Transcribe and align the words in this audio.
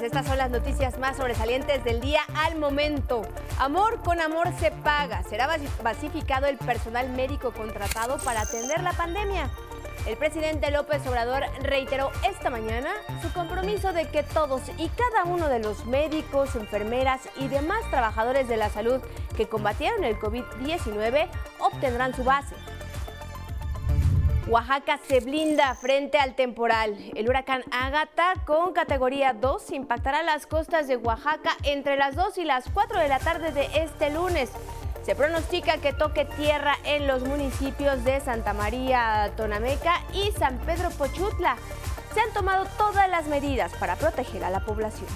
Estas 0.00 0.26
son 0.26 0.38
las 0.38 0.50
noticias 0.50 0.98
más 0.98 1.18
sobresalientes 1.18 1.84
del 1.84 2.00
día 2.00 2.22
al 2.34 2.56
momento. 2.56 3.22
Amor 3.58 4.00
con 4.02 4.22
amor 4.22 4.48
se 4.58 4.70
paga. 4.70 5.22
Será 5.24 5.46
basificado 5.82 6.46
el 6.46 6.56
personal 6.56 7.10
médico 7.10 7.52
contratado 7.52 8.16
para 8.16 8.40
atender 8.40 8.82
la 8.82 8.94
pandemia. 8.94 9.50
El 10.06 10.16
presidente 10.16 10.70
López 10.70 11.06
Obrador 11.06 11.44
reiteró 11.60 12.10
esta 12.26 12.48
mañana 12.48 12.90
su 13.20 13.30
compromiso 13.34 13.92
de 13.92 14.08
que 14.08 14.22
todos 14.22 14.62
y 14.78 14.88
cada 14.88 15.24
uno 15.24 15.50
de 15.50 15.58
los 15.58 15.84
médicos, 15.84 16.56
enfermeras 16.56 17.20
y 17.36 17.48
demás 17.48 17.82
trabajadores 17.90 18.48
de 18.48 18.56
la 18.56 18.70
salud 18.70 19.00
que 19.36 19.46
combatieron 19.46 20.04
el 20.04 20.18
COVID-19 20.18 21.28
obtendrán 21.60 22.14
su 22.14 22.24
base. 22.24 22.56
Oaxaca 24.52 25.00
se 25.08 25.20
blinda 25.20 25.74
frente 25.76 26.18
al 26.18 26.34
temporal. 26.34 26.94
El 27.14 27.26
huracán 27.26 27.64
Ágata 27.70 28.34
con 28.44 28.74
categoría 28.74 29.32
2 29.32 29.70
impactará 29.70 30.22
las 30.22 30.46
costas 30.46 30.86
de 30.88 30.98
Oaxaca 30.98 31.56
entre 31.62 31.96
las 31.96 32.16
2 32.16 32.36
y 32.36 32.44
las 32.44 32.66
4 32.68 33.00
de 33.00 33.08
la 33.08 33.18
tarde 33.18 33.50
de 33.52 33.70
este 33.72 34.10
lunes. 34.10 34.50
Se 35.06 35.14
pronostica 35.14 35.78
que 35.78 35.94
toque 35.94 36.26
tierra 36.26 36.74
en 36.84 37.06
los 37.06 37.24
municipios 37.24 38.04
de 38.04 38.20
Santa 38.20 38.52
María 38.52 39.32
Tonameca 39.38 40.02
y 40.12 40.32
San 40.32 40.58
Pedro 40.58 40.90
Pochutla. 40.90 41.56
Se 42.12 42.20
han 42.20 42.30
tomado 42.34 42.66
todas 42.76 43.08
las 43.08 43.28
medidas 43.28 43.72
para 43.80 43.96
proteger 43.96 44.44
a 44.44 44.50
la 44.50 44.60
población. 44.66 45.08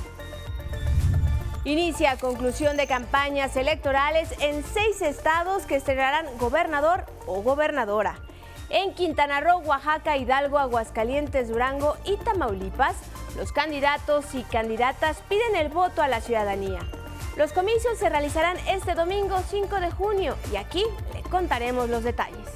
Inicia 1.66 2.16
conclusión 2.16 2.78
de 2.78 2.86
campañas 2.86 3.54
electorales 3.56 4.30
en 4.40 4.64
seis 4.64 5.02
estados 5.02 5.66
que 5.66 5.76
estrenarán 5.76 6.26
gobernador 6.38 7.04
o 7.26 7.42
gobernadora. 7.42 8.25
En 8.68 8.94
Quintana 8.94 9.40
Roo, 9.40 9.58
Oaxaca, 9.60 10.16
Hidalgo, 10.16 10.58
Aguascalientes, 10.58 11.48
Durango 11.48 11.96
y 12.04 12.16
Tamaulipas, 12.16 12.96
los 13.36 13.52
candidatos 13.52 14.34
y 14.34 14.42
candidatas 14.42 15.18
piden 15.28 15.54
el 15.54 15.68
voto 15.68 16.02
a 16.02 16.08
la 16.08 16.20
ciudadanía. 16.20 16.80
Los 17.36 17.52
comicios 17.52 17.96
se 17.98 18.08
realizarán 18.08 18.56
este 18.66 18.94
domingo 18.94 19.38
5 19.48 19.80
de 19.80 19.90
junio 19.92 20.36
y 20.52 20.56
aquí 20.56 20.84
le 21.14 21.22
contaremos 21.22 21.88
los 21.88 22.02
detalles. 22.02 22.48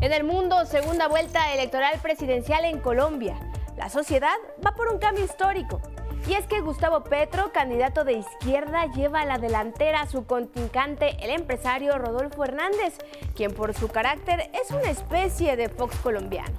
En 0.00 0.12
el 0.12 0.24
mundo, 0.24 0.66
segunda 0.66 1.06
vuelta 1.06 1.52
electoral 1.52 2.00
presidencial 2.02 2.64
en 2.64 2.80
Colombia. 2.80 3.38
La 3.76 3.88
sociedad 3.90 4.34
va 4.64 4.72
por 4.72 4.88
un 4.88 4.98
cambio 4.98 5.24
histórico. 5.24 5.80
Y 6.26 6.34
es 6.34 6.46
que 6.46 6.60
Gustavo 6.60 7.04
Petro, 7.04 7.52
candidato 7.52 8.04
de 8.04 8.14
izquierda, 8.14 8.86
lleva 8.86 9.20
a 9.20 9.26
la 9.26 9.36
delantera 9.36 10.00
a 10.00 10.06
su 10.06 10.24
contrincante, 10.26 11.16
el 11.20 11.30
empresario 11.30 11.98
Rodolfo 11.98 12.44
Hernández, 12.44 12.96
quien 13.36 13.52
por 13.52 13.74
su 13.74 13.88
carácter 13.88 14.50
es 14.54 14.70
una 14.70 14.90
especie 14.90 15.56
de 15.56 15.68
Fox 15.68 15.96
colombiano. 15.96 16.56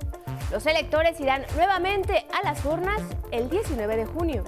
Los 0.51 0.67
electores 0.67 1.19
irán 1.19 1.43
nuevamente 1.55 2.27
a 2.31 2.45
las 2.45 2.63
urnas 2.63 3.01
el 3.31 3.49
19 3.49 3.97
de 3.97 4.05
junio. 4.05 4.43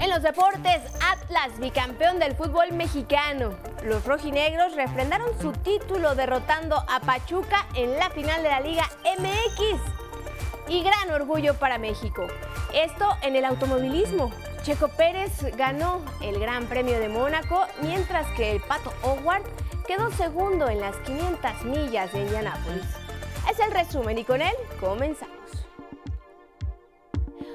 En 0.00 0.08
los 0.08 0.22
deportes, 0.22 0.80
Atlas, 1.02 1.58
bicampeón 1.58 2.18
del 2.18 2.34
fútbol 2.34 2.72
mexicano. 2.72 3.50
Los 3.84 4.06
rojinegros 4.06 4.74
refrendaron 4.74 5.28
su 5.40 5.52
título 5.52 6.14
derrotando 6.14 6.76
a 6.76 7.00
Pachuca 7.00 7.66
en 7.74 7.98
la 7.98 8.08
final 8.10 8.42
de 8.42 8.48
la 8.48 8.60
Liga 8.60 8.84
MX. 9.18 9.80
Y 10.68 10.82
gran 10.82 11.10
orgullo 11.10 11.54
para 11.54 11.76
México. 11.76 12.26
Esto 12.74 13.08
en 13.22 13.36
el 13.36 13.44
automovilismo. 13.44 14.32
Checo 14.64 14.88
Pérez 14.88 15.30
ganó 15.56 16.04
el 16.20 16.40
Gran 16.40 16.66
Premio 16.66 16.98
de 16.98 17.08
Mónaco, 17.08 17.68
mientras 17.80 18.26
que 18.32 18.50
el 18.50 18.60
Pato 18.62 18.92
Howard 19.04 19.44
quedó 19.86 20.10
segundo 20.10 20.68
en 20.68 20.80
las 20.80 20.96
500 20.98 21.64
millas 21.66 22.12
de 22.12 22.22
Indianápolis. 22.22 22.84
Es 23.48 23.60
el 23.60 23.70
resumen 23.70 24.18
y 24.18 24.24
con 24.24 24.42
él 24.42 24.54
comenzamos. 24.80 25.34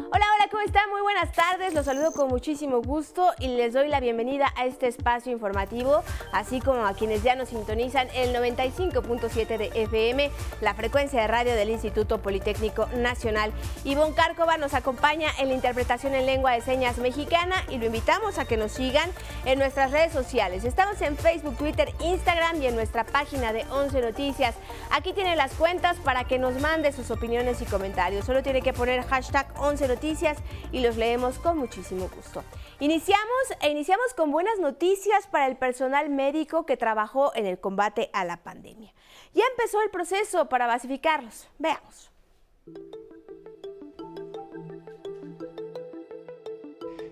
Hola, 0.09 0.25
hola, 0.35 0.38
¿cómo 0.51 0.63
están? 0.63 0.89
Muy 0.89 1.01
buenas 1.01 1.31
tardes, 1.31 1.73
los 1.73 1.85
saludo 1.85 2.11
con 2.11 2.27
muchísimo 2.27 2.81
gusto 2.81 3.31
y 3.39 3.49
les 3.49 3.73
doy 3.73 3.87
la 3.87 3.99
bienvenida 3.99 4.51
a 4.55 4.65
este 4.65 4.87
espacio 4.87 5.31
informativo, 5.31 6.03
así 6.31 6.59
como 6.59 6.85
a 6.85 6.93
quienes 6.93 7.23
ya 7.23 7.35
nos 7.35 7.49
sintonizan 7.49 8.07
el 8.15 8.33
95.7 8.33 9.57
de 9.57 9.71
FM, 9.75 10.31
la 10.61 10.73
frecuencia 10.73 11.21
de 11.21 11.27
radio 11.27 11.55
del 11.55 11.69
Instituto 11.69 12.19
Politécnico 12.19 12.87
Nacional. 12.95 13.51
Ivonne 13.83 14.15
Cárcova 14.15 14.57
nos 14.57 14.73
acompaña 14.73 15.29
en 15.39 15.49
la 15.49 15.55
interpretación 15.55 16.15
en 16.15 16.25
lengua 16.25 16.53
de 16.53 16.61
señas 16.61 16.97
mexicana 16.97 17.63
y 17.69 17.77
lo 17.77 17.85
invitamos 17.85 18.39
a 18.39 18.45
que 18.45 18.57
nos 18.57 18.71
sigan 18.71 19.09
en 19.45 19.59
nuestras 19.59 19.91
redes 19.91 20.13
sociales. 20.13 20.63
Estamos 20.63 21.01
en 21.01 21.15
Facebook, 21.17 21.57
Twitter, 21.57 21.93
Instagram 21.99 22.61
y 22.61 22.67
en 22.67 22.75
nuestra 22.75 23.03
página 23.03 23.53
de 23.53 23.65
11 23.71 24.01
Noticias. 24.01 24.55
Aquí 24.91 25.13
tienen 25.13 25.37
las 25.37 25.53
cuentas 25.53 25.97
para 25.97 26.23
que 26.23 26.39
nos 26.39 26.59
mande 26.59 26.91
sus 26.91 27.11
opiniones 27.11 27.61
y 27.61 27.65
comentarios. 27.65 28.25
Solo 28.25 28.41
tiene 28.41 28.61
que 28.61 28.73
poner 28.73 29.03
hashtag 29.05 29.47
11 29.57 29.87
Noticias 29.87 30.38
y 30.71 30.81
los 30.81 30.97
leemos 30.97 31.39
con 31.39 31.57
muchísimo 31.57 32.09
gusto. 32.15 32.43
Iniciamos 32.79 33.23
e 33.61 33.69
iniciamos 33.69 34.13
con 34.13 34.31
buenas 34.31 34.59
noticias 34.59 35.27
para 35.27 35.47
el 35.47 35.57
personal 35.57 36.09
médico 36.09 36.65
que 36.65 36.77
trabajó 36.77 37.35
en 37.35 37.45
el 37.45 37.59
combate 37.59 38.09
a 38.13 38.25
la 38.25 38.37
pandemia. 38.37 38.93
Ya 39.33 39.43
empezó 39.51 39.81
el 39.81 39.89
proceso 39.89 40.49
para 40.49 40.67
basificarlos. 40.67 41.47
Veamos. 41.57 42.11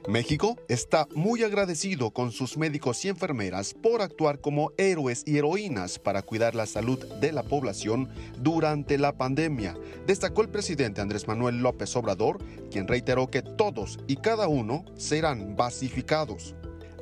México 0.07 0.55
está 0.69 1.05
muy 1.15 1.43
agradecido 1.43 2.11
con 2.11 2.31
sus 2.31 2.57
médicos 2.57 3.03
y 3.03 3.09
enfermeras 3.09 3.73
por 3.73 4.01
actuar 4.01 4.39
como 4.39 4.71
héroes 4.77 5.21
y 5.25 5.37
heroínas 5.37 5.99
para 5.99 6.21
cuidar 6.21 6.55
la 6.55 6.65
salud 6.65 6.97
de 7.19 7.33
la 7.33 7.43
población 7.43 8.07
durante 8.39 8.97
la 8.97 9.17
pandemia, 9.17 9.75
destacó 10.05 10.43
el 10.43 10.47
presidente 10.47 11.01
Andrés 11.01 11.27
Manuel 11.27 11.59
López 11.59 11.93
Obrador, 11.97 12.37
quien 12.71 12.87
reiteró 12.87 13.29
que 13.29 13.41
todos 13.41 13.99
y 14.07 14.15
cada 14.15 14.47
uno 14.47 14.85
serán 14.95 15.57
basificados. 15.57 16.55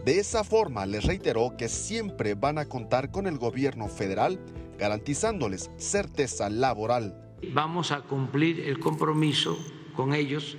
De 0.03 0.17
esa 0.17 0.43
forma 0.43 0.87
les 0.87 1.03
reiteró 1.03 1.55
que 1.55 1.69
siempre 1.69 2.33
van 2.33 2.57
a 2.57 2.65
contar 2.65 3.11
con 3.11 3.27
el 3.27 3.37
gobierno 3.37 3.87
federal, 3.87 4.39
garantizándoles 4.79 5.69
certeza 5.77 6.49
laboral. 6.49 7.37
Vamos 7.53 7.91
a 7.91 8.01
cumplir 8.01 8.61
el 8.61 8.79
compromiso 8.79 9.59
con 9.95 10.15
ellos 10.15 10.57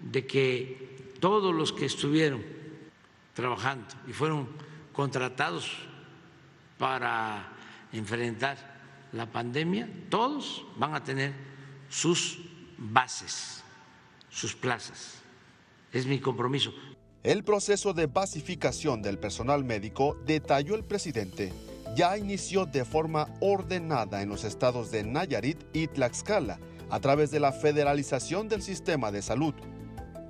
de 0.00 0.24
que 0.28 0.87
todos 1.20 1.54
los 1.54 1.72
que 1.72 1.86
estuvieron 1.86 2.42
trabajando 3.34 3.86
y 4.06 4.12
fueron 4.12 4.48
contratados 4.92 5.70
para 6.78 7.48
enfrentar 7.92 8.56
la 9.12 9.26
pandemia, 9.26 9.88
todos 10.10 10.64
van 10.76 10.94
a 10.94 11.02
tener 11.02 11.32
sus 11.88 12.38
bases, 12.76 13.62
sus 14.30 14.54
plazas. 14.54 15.22
Es 15.92 16.06
mi 16.06 16.20
compromiso. 16.20 16.72
El 17.22 17.44
proceso 17.44 17.92
de 17.92 18.06
basificación 18.06 19.02
del 19.02 19.18
personal 19.18 19.64
médico, 19.64 20.16
detalló 20.24 20.74
el 20.74 20.84
presidente, 20.84 21.52
ya 21.96 22.16
inició 22.16 22.66
de 22.66 22.84
forma 22.84 23.28
ordenada 23.40 24.22
en 24.22 24.28
los 24.28 24.44
estados 24.44 24.90
de 24.90 25.02
Nayarit 25.04 25.58
y 25.72 25.88
Tlaxcala 25.88 26.58
a 26.90 27.00
través 27.00 27.30
de 27.30 27.40
la 27.40 27.52
federalización 27.52 28.48
del 28.48 28.62
sistema 28.62 29.10
de 29.10 29.22
salud 29.22 29.54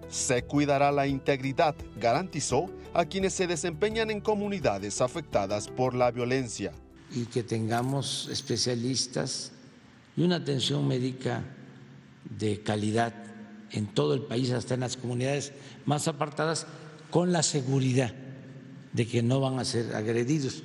se 0.08 0.42
cuidará 0.44 0.92
la 0.92 1.06
integridad, 1.06 1.74
garantizó, 2.00 2.70
a 2.94 3.04
quienes 3.04 3.34
se 3.34 3.46
desempeñan 3.46 4.10
en 4.10 4.20
comunidades 4.20 5.00
afectadas 5.00 5.68
por 5.68 5.94
la 5.94 6.10
violencia. 6.10 6.72
Y 7.12 7.26
que 7.26 7.42
tengamos 7.42 8.28
especialistas 8.30 9.52
y 10.16 10.22
una 10.22 10.36
atención 10.36 10.86
médica 10.86 11.44
de 12.38 12.62
calidad 12.62 13.14
en 13.70 13.86
todo 13.86 14.14
el 14.14 14.22
país, 14.22 14.50
hasta 14.50 14.74
en 14.74 14.80
las 14.80 14.96
comunidades 14.96 15.52
más 15.84 16.08
apartadas, 16.08 16.66
con 17.10 17.32
la 17.32 17.42
seguridad 17.42 18.12
de 18.92 19.06
que 19.06 19.22
no 19.22 19.40
van 19.40 19.58
a 19.58 19.64
ser 19.64 19.94
agredidos. 19.94 20.62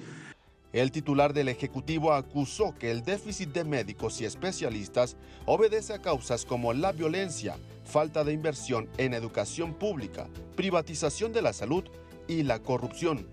El 0.73 0.91
titular 0.91 1.33
del 1.33 1.49
Ejecutivo 1.49 2.13
acusó 2.13 2.73
que 2.73 2.89
el 2.89 3.03
déficit 3.03 3.49
de 3.49 3.63
médicos 3.63 4.19
y 4.19 4.25
especialistas 4.25 5.15
obedece 5.45 5.93
a 5.93 6.01
causas 6.01 6.45
como 6.45 6.73
la 6.73 6.91
violencia, 6.91 7.57
falta 7.85 8.23
de 8.23 8.33
inversión 8.33 8.89
en 8.97 9.13
educación 9.13 9.75
pública, 9.75 10.27
privatización 10.55 11.31
de 11.31 11.43
la 11.43 11.53
salud 11.53 11.83
y 12.27 12.41
la 12.41 12.57
corrupción. 12.57 13.27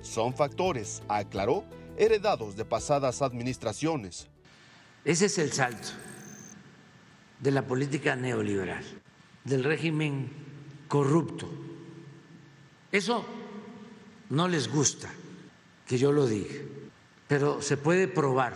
Son 0.00 0.32
factores, 0.32 1.02
aclaró, 1.06 1.64
heredados 1.98 2.56
de 2.56 2.64
pasadas 2.64 3.20
administraciones. 3.20 4.28
Ese 5.04 5.26
es 5.26 5.36
el 5.36 5.52
salto 5.52 5.88
de 7.40 7.50
la 7.50 7.66
política 7.66 8.16
neoliberal, 8.16 8.84
del 9.44 9.64
régimen 9.64 10.30
corrupto. 10.88 11.46
Eso 12.90 13.26
no 14.30 14.48
les 14.48 14.66
gusta 14.66 15.10
que 15.90 15.98
yo 15.98 16.12
lo 16.12 16.24
diga, 16.24 16.54
pero 17.26 17.60
se 17.60 17.76
puede 17.76 18.06
probar. 18.06 18.54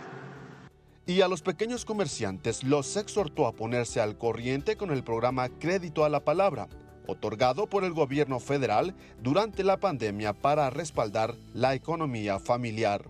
Y 1.05 1.19
a 1.19 1.27
los 1.27 1.41
pequeños 1.41 1.83
comerciantes 1.83 2.63
los 2.63 2.95
exhortó 2.95 3.45
a 3.45 3.51
ponerse 3.51 3.99
al 3.99 4.17
corriente 4.17 4.77
con 4.77 4.89
el 4.89 5.03
programa 5.03 5.49
Crédito 5.49 6.05
a 6.05 6.09
la 6.09 6.23
Palabra, 6.23 6.69
otorgado 7.07 7.67
por 7.67 7.83
el 7.83 7.91
gobierno 7.91 8.39
federal 8.39 8.95
durante 9.21 9.65
la 9.65 9.81
pandemia 9.81 10.31
para 10.31 10.69
respaldar 10.69 11.35
la 11.53 11.75
economía 11.75 12.39
familiar. 12.39 13.03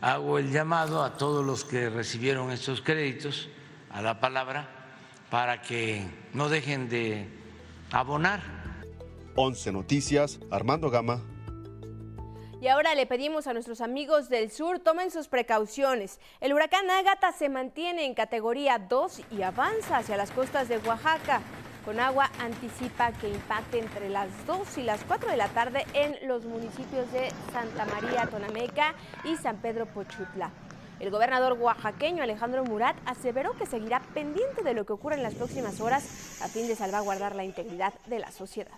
Hago 0.00 0.40
el 0.40 0.50
llamado 0.50 1.04
a 1.04 1.16
todos 1.16 1.46
los 1.46 1.64
que 1.64 1.90
recibieron 1.90 2.50
estos 2.50 2.80
créditos 2.80 3.48
a 3.88 4.02
la 4.02 4.18
palabra 4.18 4.68
para 5.30 5.62
que 5.62 6.04
no 6.34 6.48
dejen 6.48 6.88
de 6.88 7.28
abonar. 7.92 8.42
11 9.36 9.70
Noticias, 9.70 10.40
Armando 10.50 10.90
Gama. 10.90 11.37
Y 12.60 12.66
ahora 12.66 12.96
le 12.96 13.06
pedimos 13.06 13.46
a 13.46 13.52
nuestros 13.52 13.80
amigos 13.80 14.28
del 14.28 14.50
sur 14.50 14.80
tomen 14.80 15.12
sus 15.12 15.28
precauciones. 15.28 16.18
El 16.40 16.52
huracán 16.52 16.90
Ágata 16.90 17.30
se 17.30 17.48
mantiene 17.48 18.04
en 18.04 18.14
categoría 18.14 18.80
2 18.80 19.20
y 19.30 19.42
avanza 19.42 19.98
hacia 19.98 20.16
las 20.16 20.32
costas 20.32 20.68
de 20.68 20.78
Oaxaca. 20.78 21.40
Con 21.84 22.00
agua 22.00 22.28
anticipa 22.40 23.12
que 23.12 23.28
impacte 23.28 23.78
entre 23.78 24.10
las 24.10 24.28
2 24.48 24.78
y 24.78 24.82
las 24.82 25.04
4 25.04 25.30
de 25.30 25.36
la 25.36 25.46
tarde 25.50 25.86
en 25.94 26.26
los 26.26 26.46
municipios 26.46 27.10
de 27.12 27.28
Santa 27.52 27.86
María 27.86 28.26
Tonameca 28.26 28.96
y 29.22 29.36
San 29.36 29.58
Pedro 29.58 29.86
Pochutla. 29.86 30.50
El 30.98 31.10
gobernador 31.10 31.52
oaxaqueño 31.52 32.24
Alejandro 32.24 32.64
Murat 32.64 32.96
aseveró 33.06 33.56
que 33.56 33.66
seguirá 33.66 34.00
pendiente 34.14 34.64
de 34.64 34.74
lo 34.74 34.84
que 34.84 34.94
ocurra 34.94 35.14
en 35.14 35.22
las 35.22 35.36
próximas 35.36 35.80
horas 35.80 36.42
a 36.42 36.48
fin 36.48 36.66
de 36.66 36.74
salvaguardar 36.74 37.36
la 37.36 37.44
integridad 37.44 37.94
de 38.06 38.18
la 38.18 38.32
sociedad. 38.32 38.76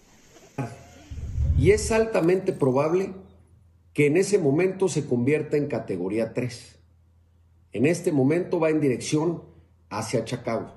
Y 1.56 1.71
es 1.71 1.91
altamente 1.91 2.53
probable 2.53 3.15
que 3.92 4.06
en 4.06 4.16
ese 4.16 4.38
momento 4.38 4.88
se 4.88 5.06
convierta 5.06 5.56
en 5.56 5.69
categoría 5.69 6.32
3. 6.32 6.78
En 7.72 7.87
este 7.87 8.12
momento 8.12 8.60
va 8.60 8.70
en 8.70 8.81
dirección 8.81 9.42
hacia 9.88 10.25
Chacagua. 10.25 10.76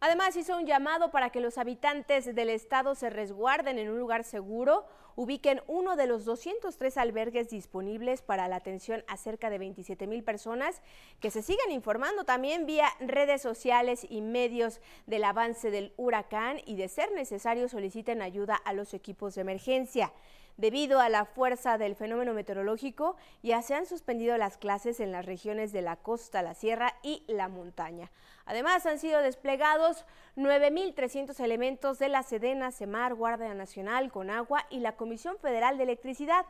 Además, 0.00 0.36
hizo 0.36 0.56
un 0.56 0.66
llamado 0.66 1.10
para 1.10 1.30
que 1.30 1.40
los 1.40 1.58
habitantes 1.58 2.32
del 2.32 2.50
estado 2.50 2.94
se 2.94 3.10
resguarden 3.10 3.78
en 3.78 3.90
un 3.90 3.98
lugar 3.98 4.22
seguro, 4.22 4.86
ubiquen 5.16 5.60
uno 5.66 5.96
de 5.96 6.06
los 6.06 6.24
203 6.24 6.96
albergues 6.98 7.50
disponibles 7.50 8.22
para 8.22 8.46
la 8.46 8.56
atención 8.56 9.02
a 9.08 9.16
cerca 9.16 9.50
de 9.50 9.58
27 9.58 10.06
mil 10.06 10.22
personas, 10.22 10.80
que 11.18 11.32
se 11.32 11.42
sigan 11.42 11.72
informando 11.72 12.22
también 12.22 12.64
vía 12.64 12.86
redes 13.00 13.42
sociales 13.42 14.06
y 14.08 14.20
medios 14.20 14.80
del 15.06 15.24
avance 15.24 15.72
del 15.72 15.92
huracán 15.96 16.58
y 16.64 16.76
de 16.76 16.86
ser 16.86 17.10
necesario 17.10 17.68
soliciten 17.68 18.22
ayuda 18.22 18.54
a 18.54 18.72
los 18.74 18.94
equipos 18.94 19.34
de 19.34 19.40
emergencia. 19.40 20.12
Debido 20.58 20.98
a 20.98 21.08
la 21.08 21.24
fuerza 21.24 21.78
del 21.78 21.94
fenómeno 21.94 22.34
meteorológico, 22.34 23.14
ya 23.44 23.62
se 23.62 23.76
han 23.76 23.86
suspendido 23.86 24.36
las 24.38 24.58
clases 24.58 24.98
en 24.98 25.12
las 25.12 25.24
regiones 25.24 25.70
de 25.70 25.82
la 25.82 25.94
costa, 25.94 26.42
la 26.42 26.54
sierra 26.54 26.96
y 27.04 27.22
la 27.28 27.46
montaña. 27.48 28.10
Además, 28.44 28.84
han 28.84 28.98
sido 28.98 29.22
desplegados 29.22 30.04
9.300 30.36 31.38
elementos 31.38 32.00
de 32.00 32.08
la 32.08 32.24
Sedena, 32.24 32.72
Semar, 32.72 33.14
Guardia 33.14 33.54
Nacional, 33.54 34.10
Conagua 34.10 34.66
y 34.68 34.80
la 34.80 34.96
Comisión 34.96 35.38
Federal 35.38 35.78
de 35.78 35.84
Electricidad 35.84 36.44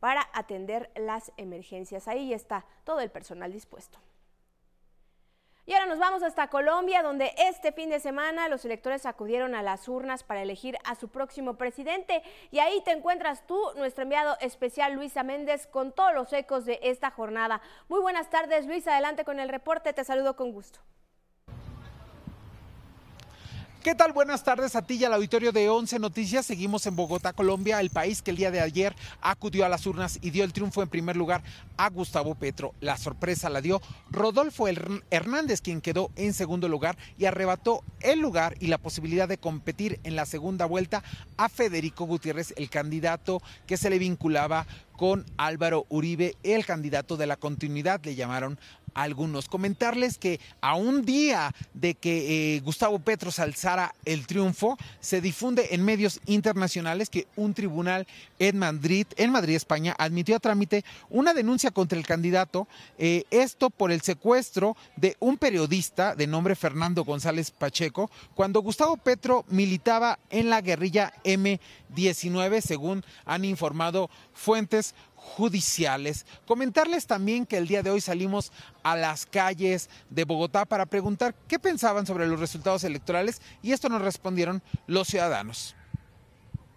para 0.00 0.28
atender 0.34 0.90
las 0.94 1.32
emergencias. 1.38 2.08
Ahí 2.08 2.34
está 2.34 2.66
todo 2.84 3.00
el 3.00 3.10
personal 3.10 3.54
dispuesto. 3.54 3.98
Y 5.68 5.74
ahora 5.74 5.86
nos 5.86 5.98
vamos 5.98 6.22
hasta 6.22 6.46
Colombia, 6.46 7.02
donde 7.02 7.34
este 7.38 7.72
fin 7.72 7.90
de 7.90 7.98
semana 7.98 8.48
los 8.48 8.64
electores 8.64 9.04
acudieron 9.04 9.56
a 9.56 9.64
las 9.64 9.88
urnas 9.88 10.22
para 10.22 10.42
elegir 10.42 10.78
a 10.84 10.94
su 10.94 11.08
próximo 11.08 11.58
presidente. 11.58 12.22
Y 12.52 12.60
ahí 12.60 12.80
te 12.84 12.92
encuentras 12.92 13.44
tú, 13.48 13.60
nuestro 13.74 14.04
enviado 14.04 14.36
especial 14.40 14.92
Luisa 14.92 15.24
Méndez, 15.24 15.66
con 15.66 15.90
todos 15.90 16.14
los 16.14 16.32
ecos 16.32 16.66
de 16.66 16.78
esta 16.82 17.10
jornada. 17.10 17.60
Muy 17.88 18.00
buenas 18.00 18.30
tardes, 18.30 18.66
Luisa. 18.66 18.92
Adelante 18.92 19.24
con 19.24 19.40
el 19.40 19.48
reporte. 19.48 19.92
Te 19.92 20.04
saludo 20.04 20.36
con 20.36 20.52
gusto. 20.52 20.78
¿Qué 23.86 23.94
tal? 23.94 24.10
Buenas 24.10 24.42
tardes 24.42 24.74
a 24.74 24.82
ti 24.82 24.94
y 24.94 25.04
al 25.04 25.12
auditorio 25.12 25.52
de 25.52 25.68
11 25.68 26.00
Noticias. 26.00 26.44
Seguimos 26.44 26.84
en 26.88 26.96
Bogotá, 26.96 27.32
Colombia, 27.32 27.80
el 27.80 27.90
país 27.90 28.20
que 28.20 28.32
el 28.32 28.36
día 28.36 28.50
de 28.50 28.60
ayer 28.60 28.96
acudió 29.20 29.64
a 29.64 29.68
las 29.68 29.86
urnas 29.86 30.18
y 30.20 30.30
dio 30.30 30.42
el 30.42 30.52
triunfo 30.52 30.82
en 30.82 30.88
primer 30.88 31.16
lugar 31.16 31.44
a 31.76 31.88
Gustavo 31.90 32.34
Petro. 32.34 32.74
La 32.80 32.96
sorpresa 32.96 33.48
la 33.48 33.60
dio 33.60 33.80
Rodolfo 34.10 34.66
Hernández, 34.66 35.60
quien 35.60 35.80
quedó 35.80 36.10
en 36.16 36.34
segundo 36.34 36.68
lugar 36.68 36.98
y 37.16 37.26
arrebató 37.26 37.84
el 38.00 38.18
lugar 38.18 38.56
y 38.58 38.66
la 38.66 38.78
posibilidad 38.78 39.28
de 39.28 39.38
competir 39.38 40.00
en 40.02 40.16
la 40.16 40.26
segunda 40.26 40.66
vuelta 40.66 41.04
a 41.36 41.48
Federico 41.48 42.06
Gutiérrez, 42.06 42.54
el 42.56 42.68
candidato 42.68 43.40
que 43.68 43.76
se 43.76 43.88
le 43.88 44.00
vinculaba 44.00 44.66
con 44.96 45.24
Álvaro 45.36 45.86
Uribe, 45.90 46.34
el 46.42 46.66
candidato 46.66 47.16
de 47.16 47.28
la 47.28 47.36
continuidad, 47.36 48.00
le 48.02 48.16
llamaron 48.16 48.58
algunos. 48.96 49.48
Comentarles 49.48 50.18
que 50.18 50.40
a 50.60 50.74
un 50.74 51.04
día 51.04 51.54
de 51.74 51.94
que 51.94 52.56
eh, 52.56 52.60
Gustavo 52.60 52.98
Petro 52.98 53.30
alzara 53.38 53.94
el 54.04 54.26
triunfo, 54.26 54.76
se 55.00 55.20
difunde 55.20 55.68
en 55.70 55.84
medios 55.84 56.20
internacionales 56.26 57.10
que 57.10 57.26
un 57.36 57.54
tribunal 57.54 58.06
en 58.38 58.58
Madrid, 58.58 59.06
en 59.16 59.30
Madrid, 59.30 59.56
España, 59.56 59.94
admitió 59.98 60.36
a 60.36 60.40
trámite 60.40 60.84
una 61.10 61.34
denuncia 61.34 61.70
contra 61.70 61.98
el 61.98 62.06
candidato, 62.06 62.66
eh, 62.98 63.24
esto 63.30 63.70
por 63.70 63.92
el 63.92 64.00
secuestro 64.00 64.76
de 64.96 65.16
un 65.20 65.36
periodista 65.36 66.14
de 66.14 66.26
nombre 66.26 66.56
Fernando 66.56 67.04
González 67.04 67.50
Pacheco, 67.50 68.10
cuando 68.34 68.60
Gustavo 68.60 68.96
Petro 68.96 69.44
militaba 69.48 70.18
en 70.30 70.48
la 70.48 70.62
guerrilla 70.62 71.12
M19, 71.24 72.60
según 72.62 73.04
han 73.24 73.44
informado 73.44 74.08
fuentes 74.32 74.94
judiciales. 75.26 76.24
Comentarles 76.46 77.06
también 77.06 77.46
que 77.46 77.58
el 77.58 77.66
día 77.66 77.82
de 77.82 77.90
hoy 77.90 78.00
salimos 78.00 78.52
a 78.84 78.96
las 78.96 79.26
calles 79.26 79.90
de 80.08 80.24
Bogotá 80.24 80.64
para 80.64 80.86
preguntar 80.86 81.34
qué 81.48 81.58
pensaban 81.58 82.06
sobre 82.06 82.28
los 82.28 82.38
resultados 82.38 82.84
electorales 82.84 83.42
y 83.62 83.72
esto 83.72 83.88
nos 83.88 84.00
respondieron 84.00 84.62
los 84.86 85.08
ciudadanos. 85.08 85.74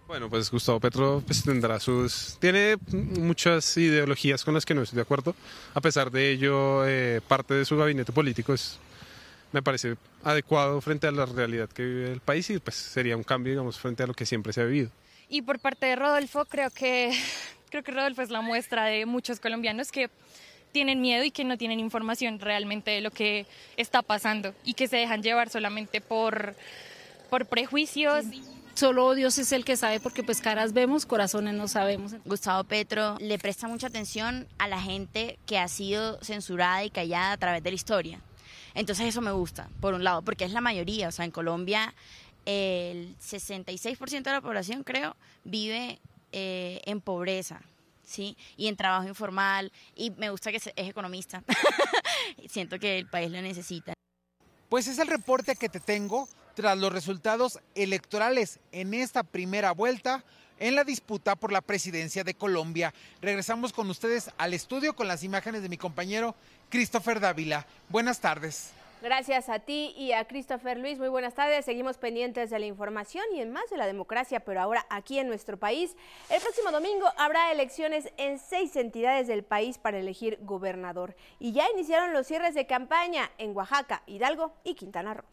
Bueno, 0.08 0.28
pues 0.28 0.50
Gustavo 0.50 0.80
Petro 0.80 1.22
pues, 1.24 1.44
tendrá 1.44 1.78
sus... 1.78 2.36
Tiene 2.40 2.76
muchas 2.90 3.76
ideologías 3.76 4.44
con 4.44 4.54
las 4.54 4.66
que 4.66 4.74
no 4.74 4.82
estoy 4.82 4.96
de 4.96 5.02
acuerdo. 5.02 5.36
A 5.72 5.80
pesar 5.80 6.10
de 6.10 6.32
ello, 6.32 6.84
eh, 6.84 7.20
parte 7.28 7.54
de 7.54 7.64
su 7.64 7.76
gabinete 7.76 8.12
político 8.12 8.52
es, 8.52 8.80
me 9.52 9.62
parece 9.62 9.96
adecuado 10.24 10.80
frente 10.80 11.06
a 11.06 11.12
la 11.12 11.26
realidad 11.26 11.68
que 11.68 11.84
vive 11.84 12.12
el 12.12 12.20
país 12.20 12.50
y 12.50 12.58
pues 12.58 12.74
sería 12.74 13.16
un 13.16 13.22
cambio, 13.22 13.52
digamos, 13.52 13.78
frente 13.78 14.02
a 14.02 14.08
lo 14.08 14.14
que 14.14 14.26
siempre 14.26 14.52
se 14.52 14.60
ha 14.60 14.64
vivido. 14.64 14.90
Y 15.28 15.42
por 15.42 15.60
parte 15.60 15.86
de 15.86 15.94
Rodolfo, 15.94 16.44
creo 16.44 16.70
que 16.70 17.12
Creo 17.70 17.84
que 17.84 17.92
Rodolfo 17.92 18.22
es 18.22 18.30
la 18.30 18.40
muestra 18.40 18.84
de 18.86 19.06
muchos 19.06 19.38
colombianos 19.38 19.92
que 19.92 20.10
tienen 20.72 21.00
miedo 21.00 21.24
y 21.24 21.30
que 21.30 21.44
no 21.44 21.56
tienen 21.56 21.80
información 21.80 22.40
realmente 22.40 22.90
de 22.90 23.00
lo 23.00 23.10
que 23.10 23.46
está 23.76 24.02
pasando 24.02 24.54
y 24.64 24.74
que 24.74 24.88
se 24.88 24.96
dejan 24.96 25.22
llevar 25.22 25.50
solamente 25.50 26.00
por, 26.00 26.56
por 27.28 27.46
prejuicios. 27.46 28.24
Solo 28.74 29.14
Dios 29.14 29.38
es 29.38 29.52
el 29.52 29.64
que 29.64 29.76
sabe 29.76 30.00
porque 30.00 30.22
pues 30.22 30.40
caras 30.40 30.72
vemos, 30.72 31.06
corazones 31.06 31.54
no 31.54 31.68
sabemos. 31.68 32.14
Gustavo 32.24 32.64
Petro 32.64 33.16
le 33.20 33.38
presta 33.38 33.68
mucha 33.68 33.88
atención 33.88 34.48
a 34.58 34.68
la 34.68 34.80
gente 34.80 35.38
que 35.46 35.58
ha 35.58 35.68
sido 35.68 36.22
censurada 36.22 36.84
y 36.84 36.90
callada 36.90 37.32
a 37.32 37.36
través 37.36 37.62
de 37.62 37.70
la 37.70 37.74
historia. 37.74 38.20
Entonces 38.74 39.06
eso 39.06 39.20
me 39.20 39.32
gusta, 39.32 39.68
por 39.80 39.94
un 39.94 40.04
lado, 40.04 40.22
porque 40.22 40.44
es 40.44 40.52
la 40.52 40.60
mayoría. 40.60 41.08
O 41.08 41.12
sea, 41.12 41.24
en 41.24 41.30
Colombia 41.30 41.94
el 42.46 43.16
66% 43.18 44.22
de 44.22 44.30
la 44.30 44.40
población, 44.40 44.82
creo, 44.82 45.16
vive 45.44 46.00
eh, 46.32 46.80
en 46.84 47.00
pobreza, 47.00 47.60
¿sí? 48.04 48.36
Y 48.56 48.68
en 48.68 48.76
trabajo 48.76 49.08
informal. 49.08 49.72
Y 49.94 50.10
me 50.12 50.30
gusta 50.30 50.50
que 50.50 50.58
es 50.58 50.70
economista. 50.76 51.42
Siento 52.48 52.78
que 52.78 52.98
el 52.98 53.06
país 53.08 53.30
lo 53.30 53.40
necesita. 53.42 53.94
Pues 54.68 54.86
es 54.86 54.98
el 54.98 55.08
reporte 55.08 55.56
que 55.56 55.68
te 55.68 55.80
tengo 55.80 56.28
tras 56.54 56.78
los 56.78 56.92
resultados 56.92 57.58
electorales 57.74 58.60
en 58.72 58.94
esta 58.94 59.22
primera 59.22 59.72
vuelta 59.72 60.24
en 60.60 60.74
la 60.74 60.84
disputa 60.84 61.34
por 61.34 61.50
la 61.50 61.62
presidencia 61.62 62.22
de 62.22 62.34
Colombia. 62.34 62.94
Regresamos 63.20 63.72
con 63.72 63.90
ustedes 63.90 64.30
al 64.38 64.54
estudio 64.54 64.94
con 64.94 65.08
las 65.08 65.24
imágenes 65.24 65.62
de 65.62 65.68
mi 65.68 65.78
compañero 65.78 66.36
Christopher 66.68 67.18
Dávila. 67.18 67.66
Buenas 67.88 68.20
tardes. 68.20 68.72
Gracias 69.02 69.48
a 69.48 69.60
ti 69.60 69.94
y 69.96 70.12
a 70.12 70.26
Christopher 70.26 70.76
Luis. 70.76 70.98
Muy 70.98 71.08
buenas 71.08 71.32
tardes. 71.32 71.64
Seguimos 71.64 71.96
pendientes 71.96 72.50
de 72.50 72.58
la 72.58 72.66
información 72.66 73.24
y 73.34 73.40
en 73.40 73.50
más 73.50 73.70
de 73.70 73.78
la 73.78 73.86
democracia, 73.86 74.40
pero 74.40 74.60
ahora 74.60 74.84
aquí 74.90 75.18
en 75.18 75.26
nuestro 75.26 75.56
país. 75.56 75.96
El 76.28 76.38
próximo 76.42 76.70
domingo 76.70 77.06
habrá 77.16 77.50
elecciones 77.50 78.12
en 78.18 78.38
seis 78.38 78.76
entidades 78.76 79.26
del 79.26 79.42
país 79.42 79.78
para 79.78 79.98
elegir 79.98 80.38
gobernador. 80.42 81.16
Y 81.38 81.52
ya 81.52 81.64
iniciaron 81.72 82.12
los 82.12 82.26
cierres 82.26 82.54
de 82.54 82.66
campaña 82.66 83.30
en 83.38 83.56
Oaxaca, 83.56 84.02
Hidalgo 84.06 84.52
y 84.64 84.74
Quintana 84.74 85.14
Roo. 85.14 85.24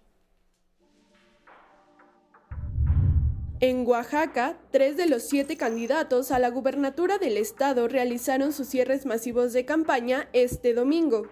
En 3.59 3.86
Oaxaca, 3.86 4.55
tres 4.71 4.95
de 4.95 5.07
los 5.07 5.24
siete 5.24 5.57
candidatos 5.57 6.31
a 6.31 6.39
la 6.39 6.50
gubernatura 6.50 7.17
del 7.17 7.36
estado 7.36 7.89
realizaron 7.89 8.53
sus 8.53 8.67
cierres 8.69 9.05
masivos 9.05 9.51
de 9.51 9.65
campaña 9.65 10.29
este 10.31 10.74
domingo. 10.74 11.27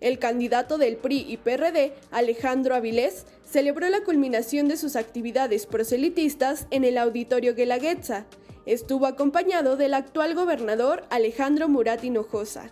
El 0.00 0.18
candidato 0.18 0.78
del 0.78 0.96
PRI 0.96 1.24
y 1.28 1.36
PRD, 1.38 1.92
Alejandro 2.10 2.74
Avilés, 2.74 3.24
celebró 3.44 3.88
la 3.88 4.02
culminación 4.02 4.68
de 4.68 4.76
sus 4.76 4.96
actividades 4.96 5.66
proselitistas 5.66 6.66
en 6.70 6.84
el 6.84 6.98
auditorio 6.98 7.54
Guelaguetza. 7.54 8.26
Estuvo 8.66 9.06
acompañado 9.06 9.76
del 9.76 9.94
actual 9.94 10.34
gobernador 10.34 11.04
Alejandro 11.10 11.68
Murat 11.68 12.04
Hinojosa. 12.04 12.70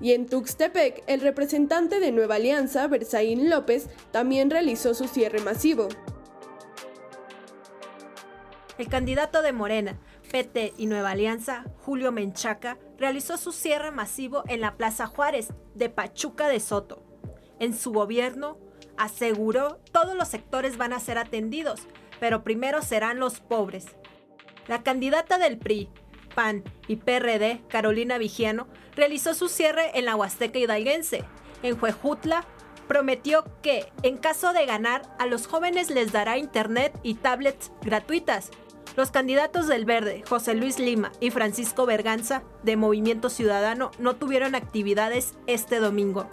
Y 0.00 0.12
en 0.12 0.26
Tuxtepec, 0.26 1.02
el 1.08 1.20
representante 1.20 1.98
de 1.98 2.12
Nueva 2.12 2.36
Alianza, 2.36 2.86
Berzaín 2.86 3.50
López, 3.50 3.88
también 4.12 4.50
realizó 4.50 4.94
su 4.94 5.08
cierre 5.08 5.40
masivo. 5.40 5.88
El 8.78 8.88
candidato 8.88 9.42
de 9.42 9.52
Morena, 9.52 9.98
PT 10.30 10.74
y 10.76 10.86
Nueva 10.86 11.10
Alianza, 11.10 11.64
Julio 11.78 12.12
Menchaca, 12.12 12.78
realizó 12.98 13.36
su 13.36 13.52
cierre 13.52 13.90
masivo 13.90 14.44
en 14.48 14.60
la 14.60 14.76
Plaza 14.76 15.06
Juárez 15.06 15.48
de 15.74 15.88
Pachuca 15.88 16.48
de 16.48 16.60
Soto. 16.60 17.02
En 17.58 17.74
su 17.76 17.92
gobierno, 17.92 18.58
aseguró 18.96 19.78
todos 19.92 20.14
los 20.14 20.28
sectores 20.28 20.76
van 20.76 20.92
a 20.92 21.00
ser 21.00 21.18
atendidos, 21.18 21.82
pero 22.20 22.42
primero 22.42 22.82
serán 22.82 23.18
los 23.18 23.40
pobres. 23.40 23.86
La 24.66 24.82
candidata 24.82 25.38
del 25.38 25.58
PRI, 25.58 25.88
PAN 26.34 26.62
y 26.86 26.96
PRD, 26.96 27.62
Carolina 27.68 28.18
Vigiano, 28.18 28.68
realizó 28.94 29.34
su 29.34 29.48
cierre 29.48 29.98
en 29.98 30.04
la 30.04 30.16
Huasteca 30.16 30.58
Hidalguense. 30.58 31.24
En 31.62 31.78
Juejutla, 31.78 32.44
prometió 32.86 33.44
que, 33.62 33.86
en 34.02 34.18
caso 34.18 34.52
de 34.52 34.66
ganar, 34.66 35.02
a 35.18 35.26
los 35.26 35.46
jóvenes 35.46 35.90
les 35.90 36.12
dará 36.12 36.38
internet 36.38 36.98
y 37.02 37.14
tablets 37.14 37.70
gratuitas. 37.82 38.50
Los 38.96 39.10
candidatos 39.10 39.68
del 39.68 39.84
Verde, 39.84 40.24
José 40.28 40.54
Luis 40.54 40.78
Lima 40.78 41.12
y 41.20 41.30
Francisco 41.30 41.86
Berganza, 41.86 42.42
de 42.62 42.76
Movimiento 42.76 43.30
Ciudadano, 43.30 43.90
no 43.98 44.16
tuvieron 44.16 44.54
actividades 44.54 45.34
este 45.46 45.78
domingo. 45.78 46.28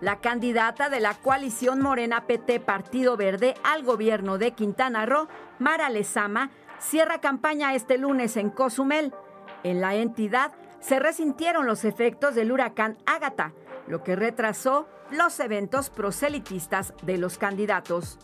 La 0.00 0.20
candidata 0.20 0.90
de 0.90 1.00
la 1.00 1.14
coalición 1.14 1.80
Morena 1.80 2.26
PT 2.26 2.60
Partido 2.60 3.16
Verde 3.16 3.54
al 3.64 3.82
gobierno 3.82 4.38
de 4.38 4.52
Quintana 4.52 5.06
Roo, 5.06 5.26
Mara 5.58 5.88
Lezama, 5.88 6.50
cierra 6.78 7.20
campaña 7.20 7.74
este 7.74 7.96
lunes 7.96 8.36
en 8.36 8.50
Cozumel. 8.50 9.14
En 9.62 9.80
la 9.80 9.94
entidad 9.94 10.52
se 10.80 11.00
resintieron 11.00 11.66
los 11.66 11.84
efectos 11.84 12.34
del 12.34 12.52
huracán 12.52 12.98
Ágata, 13.06 13.54
lo 13.88 14.04
que 14.04 14.14
retrasó 14.16 14.86
los 15.10 15.40
eventos 15.40 15.90
proselitistas 15.90 16.92
de 17.02 17.16
los 17.16 17.38
candidatos. 17.38 18.18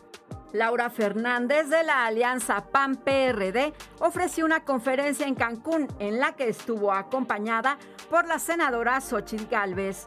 Laura 0.53 0.91
Fernández 0.91 1.71
de 1.71 1.83
la 1.83 2.05
Alianza 2.05 2.67
PAN-PRD 2.67 3.73
ofreció 4.01 4.45
una 4.45 4.65
conferencia 4.65 5.27
en 5.27 5.35
Cancún 5.35 5.89
en 5.99 6.21
la 6.21 6.33
que 6.33 6.49
estuvo 6.49 6.93
acompañada 6.93 7.79
por 8.11 8.27
la 8.27 8.39
senadora 8.39 9.01
Xochitl 9.01 9.49
Gálvez. 9.51 10.07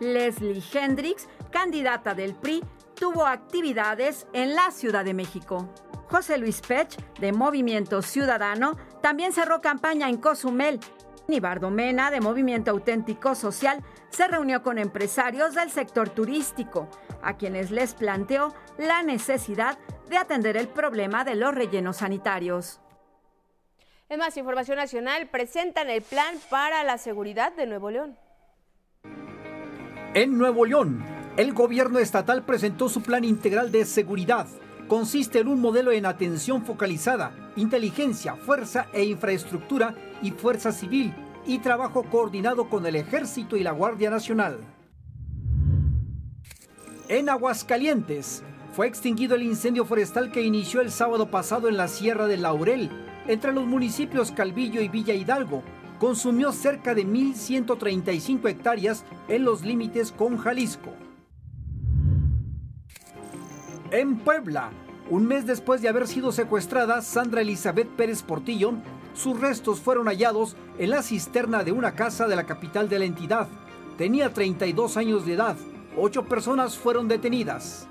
Leslie 0.00 0.62
Hendricks, 0.72 1.28
candidata 1.52 2.14
del 2.14 2.34
PRI, 2.34 2.64
tuvo 2.94 3.24
actividades 3.24 4.26
en 4.32 4.56
la 4.56 4.72
Ciudad 4.72 5.04
de 5.04 5.14
México. 5.14 5.68
José 6.08 6.38
Luis 6.38 6.60
Pech, 6.60 6.96
de 7.20 7.32
Movimiento 7.32 8.02
Ciudadano, 8.02 8.76
también 9.00 9.32
cerró 9.32 9.60
campaña 9.60 10.08
en 10.08 10.16
Cozumel. 10.16 10.80
Nibardo 11.28 11.70
Mena, 11.70 12.10
de 12.10 12.20
Movimiento 12.20 12.72
Auténtico 12.72 13.34
Social, 13.34 13.82
se 14.14 14.28
reunió 14.28 14.62
con 14.62 14.78
empresarios 14.78 15.54
del 15.54 15.70
sector 15.70 16.08
turístico, 16.08 16.88
a 17.20 17.36
quienes 17.36 17.72
les 17.72 17.94
planteó 17.94 18.54
la 18.78 19.02
necesidad 19.02 19.76
de 20.08 20.16
atender 20.16 20.56
el 20.56 20.68
problema 20.68 21.24
de 21.24 21.34
los 21.34 21.52
rellenos 21.52 21.96
sanitarios. 21.96 22.80
En 24.08 24.20
más 24.20 24.36
información 24.36 24.76
nacional, 24.76 25.28
presentan 25.30 25.90
el 25.90 26.02
plan 26.02 26.36
para 26.48 26.84
la 26.84 26.96
seguridad 26.96 27.52
de 27.54 27.66
Nuevo 27.66 27.90
León. 27.90 28.16
En 30.14 30.38
Nuevo 30.38 30.64
León, 30.64 31.04
el 31.36 31.52
gobierno 31.52 31.98
estatal 31.98 32.44
presentó 32.44 32.88
su 32.88 33.02
plan 33.02 33.24
integral 33.24 33.72
de 33.72 33.84
seguridad. 33.84 34.46
Consiste 34.86 35.40
en 35.40 35.48
un 35.48 35.60
modelo 35.60 35.90
en 35.90 36.06
atención 36.06 36.64
focalizada, 36.64 37.32
inteligencia, 37.56 38.36
fuerza 38.36 38.86
e 38.92 39.02
infraestructura 39.02 39.94
y 40.22 40.30
fuerza 40.30 40.70
civil 40.70 41.12
y 41.46 41.58
trabajo 41.58 42.04
coordinado 42.04 42.68
con 42.68 42.86
el 42.86 42.96
Ejército 42.96 43.56
y 43.56 43.62
la 43.62 43.72
Guardia 43.72 44.10
Nacional. 44.10 44.58
En 47.08 47.28
Aguascalientes, 47.28 48.42
fue 48.72 48.86
extinguido 48.88 49.36
el 49.36 49.42
incendio 49.42 49.84
forestal 49.84 50.32
que 50.32 50.42
inició 50.42 50.80
el 50.80 50.90
sábado 50.90 51.30
pasado 51.30 51.68
en 51.68 51.76
la 51.76 51.86
Sierra 51.86 52.26
de 52.26 52.38
Laurel, 52.38 52.90
entre 53.28 53.52
los 53.52 53.66
municipios 53.66 54.32
Calvillo 54.32 54.80
y 54.80 54.88
Villa 54.88 55.14
Hidalgo, 55.14 55.62
consumió 55.98 56.50
cerca 56.52 56.94
de 56.94 57.06
1.135 57.06 58.48
hectáreas 58.48 59.04
en 59.28 59.44
los 59.44 59.64
límites 59.64 60.12
con 60.12 60.38
Jalisco. 60.38 60.90
En 63.90 64.18
Puebla, 64.18 64.70
un 65.08 65.26
mes 65.26 65.46
después 65.46 65.80
de 65.80 65.88
haber 65.88 66.08
sido 66.08 66.32
secuestrada, 66.32 67.00
Sandra 67.00 67.42
Elizabeth 67.42 67.88
Pérez 67.90 68.22
Portillo, 68.22 68.72
sus 69.14 69.40
restos 69.40 69.80
fueron 69.80 70.08
hallados 70.08 70.56
en 70.78 70.90
la 70.90 71.02
cisterna 71.02 71.62
de 71.62 71.72
una 71.72 71.94
casa 71.94 72.26
de 72.26 72.36
la 72.36 72.44
capital 72.44 72.88
de 72.88 72.98
la 72.98 73.04
entidad. 73.04 73.48
Tenía 73.96 74.32
32 74.32 74.96
años 74.96 75.24
de 75.24 75.34
edad. 75.34 75.56
Ocho 75.96 76.24
personas 76.24 76.76
fueron 76.76 77.06
detenidas. 77.06 77.88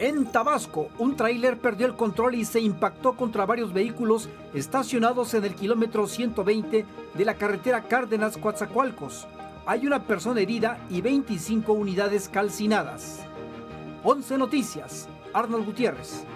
En 0.00 0.26
Tabasco, 0.26 0.88
un 0.98 1.14
tráiler 1.14 1.60
perdió 1.60 1.86
el 1.86 1.94
control 1.94 2.34
y 2.34 2.44
se 2.44 2.58
impactó 2.58 3.16
contra 3.16 3.46
varios 3.46 3.72
vehículos 3.72 4.28
estacionados 4.52 5.32
en 5.34 5.44
el 5.44 5.54
kilómetro 5.54 6.08
120 6.08 6.84
de 7.14 7.24
la 7.24 7.34
carretera 7.34 7.86
Cárdenas-Coatzacoalcos. 7.88 9.28
Hay 9.64 9.86
una 9.86 10.04
persona 10.04 10.40
herida 10.40 10.84
y 10.90 11.02
25 11.02 11.72
unidades 11.72 12.28
calcinadas. 12.28 13.20
11 14.02 14.38
Noticias, 14.38 15.08
Arnold 15.32 15.66
Gutiérrez. 15.66 16.26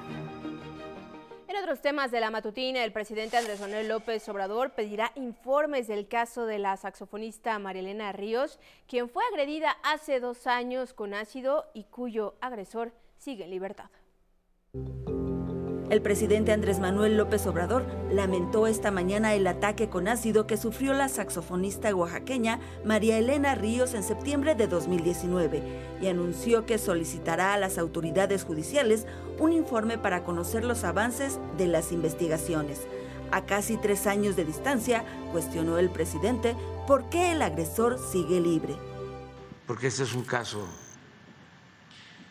En 1.48 1.56
otros 1.56 1.80
temas 1.80 2.10
de 2.10 2.18
la 2.18 2.32
matutina, 2.32 2.82
el 2.82 2.92
presidente 2.92 3.36
Andrés 3.36 3.60
Manuel 3.60 3.86
López 3.86 4.28
Obrador 4.28 4.72
pedirá 4.72 5.12
informes 5.14 5.86
del 5.86 6.08
caso 6.08 6.44
de 6.44 6.58
la 6.58 6.76
saxofonista 6.76 7.56
Marielena 7.60 8.10
Ríos, 8.10 8.58
quien 8.88 9.08
fue 9.08 9.22
agredida 9.30 9.76
hace 9.84 10.18
dos 10.18 10.48
años 10.48 10.92
con 10.92 11.14
ácido 11.14 11.66
y 11.72 11.84
cuyo 11.84 12.34
agresor 12.40 12.92
sigue 13.16 13.44
en 13.44 13.50
libertad. 13.50 13.90
El 15.88 16.02
presidente 16.02 16.50
Andrés 16.50 16.80
Manuel 16.80 17.16
López 17.16 17.46
Obrador 17.46 17.86
lamentó 18.10 18.66
esta 18.66 18.90
mañana 18.90 19.34
el 19.34 19.46
ataque 19.46 19.88
con 19.88 20.08
ácido 20.08 20.44
que 20.44 20.56
sufrió 20.56 20.94
la 20.94 21.08
saxofonista 21.08 21.94
oaxaqueña 21.94 22.58
María 22.84 23.18
Elena 23.18 23.54
Ríos 23.54 23.94
en 23.94 24.02
septiembre 24.02 24.56
de 24.56 24.66
2019 24.66 25.62
y 26.02 26.08
anunció 26.08 26.66
que 26.66 26.78
solicitará 26.78 27.54
a 27.54 27.58
las 27.58 27.78
autoridades 27.78 28.42
judiciales 28.42 29.06
un 29.38 29.52
informe 29.52 29.96
para 29.96 30.24
conocer 30.24 30.64
los 30.64 30.82
avances 30.82 31.38
de 31.56 31.68
las 31.68 31.92
investigaciones. 31.92 32.80
A 33.30 33.46
casi 33.46 33.76
tres 33.76 34.08
años 34.08 34.34
de 34.34 34.44
distancia, 34.44 35.04
cuestionó 35.30 35.78
el 35.78 35.90
presidente 35.90 36.56
por 36.88 37.08
qué 37.10 37.30
el 37.30 37.42
agresor 37.42 38.00
sigue 38.00 38.40
libre. 38.40 38.74
Porque 39.68 39.86
este 39.86 40.02
es 40.02 40.14
un 40.14 40.24
caso 40.24 40.66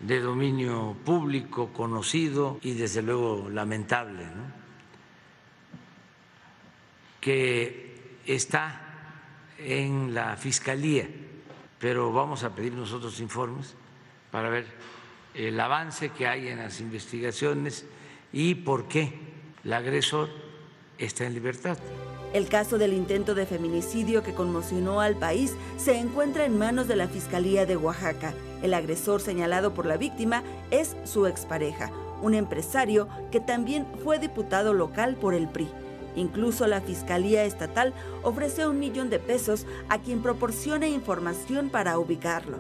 de 0.06 0.20
dominio 0.20 0.96
público, 1.04 1.74
conocido 1.74 2.60
y 2.62 2.74
desde 2.74 3.02
luego 3.02 3.50
lamentable, 3.50 4.24
que 7.20 8.20
está 8.26 8.82
en 9.58 10.14
la 10.14 10.38
Fiscalía, 10.38 11.10
pero 11.80 12.12
vamos 12.12 12.44
a 12.44 12.54
pedir 12.54 12.74
nosotros 12.74 13.20
informes 13.20 13.74
para 14.30 14.50
ver 14.50 14.66
el 15.34 15.60
avance 15.60 16.10
que 16.10 16.28
hay 16.28 16.50
en 16.50 16.60
las 16.60 16.80
investigaciones 16.82 17.86
y 18.32 18.56
por 18.56 18.88
qué 18.88 19.14
el 19.64 19.74
agresor 19.74 20.30
está 21.00 21.26
en 21.26 21.34
libertad. 21.34 21.78
El 22.34 22.48
caso 22.48 22.78
del 22.78 22.94
intento 22.94 23.34
de 23.34 23.46
feminicidio 23.46 24.22
que 24.22 24.34
conmocionó 24.34 25.00
al 25.02 25.16
país 25.16 25.56
se 25.78 25.98
encuentra 25.98 26.46
en 26.46 26.58
manos 26.58 26.88
de 26.88 26.96
la 26.96 27.08
Fiscalía 27.08 27.66
de 27.66 27.78
Oaxaca. 27.78 28.34
El 28.66 28.74
agresor 28.74 29.22
señalado 29.22 29.76
por 29.76 29.86
la 29.86 29.96
víctima 29.96 30.42
es 30.72 30.98
su 31.04 31.28
expareja, 31.28 31.92
un 32.24 32.34
empresario 32.34 33.08
que 33.30 33.40
también 33.40 33.86
fue 34.04 34.18
diputado 34.18 34.74
local 34.74 35.18
por 35.18 35.36
el 35.36 35.48
PRI. 35.48 35.70
Incluso 36.16 36.66
la 36.66 36.82
Fiscalía 36.82 37.44
Estatal 37.44 37.94
ofrece 38.24 38.66
un 38.66 38.80
millón 38.80 39.12
de 39.12 39.20
pesos 39.20 39.68
a 39.88 40.00
quien 40.00 40.24
proporcione 40.24 40.90
información 40.90 41.70
para 41.70 42.00
ubicarlo. 42.00 42.58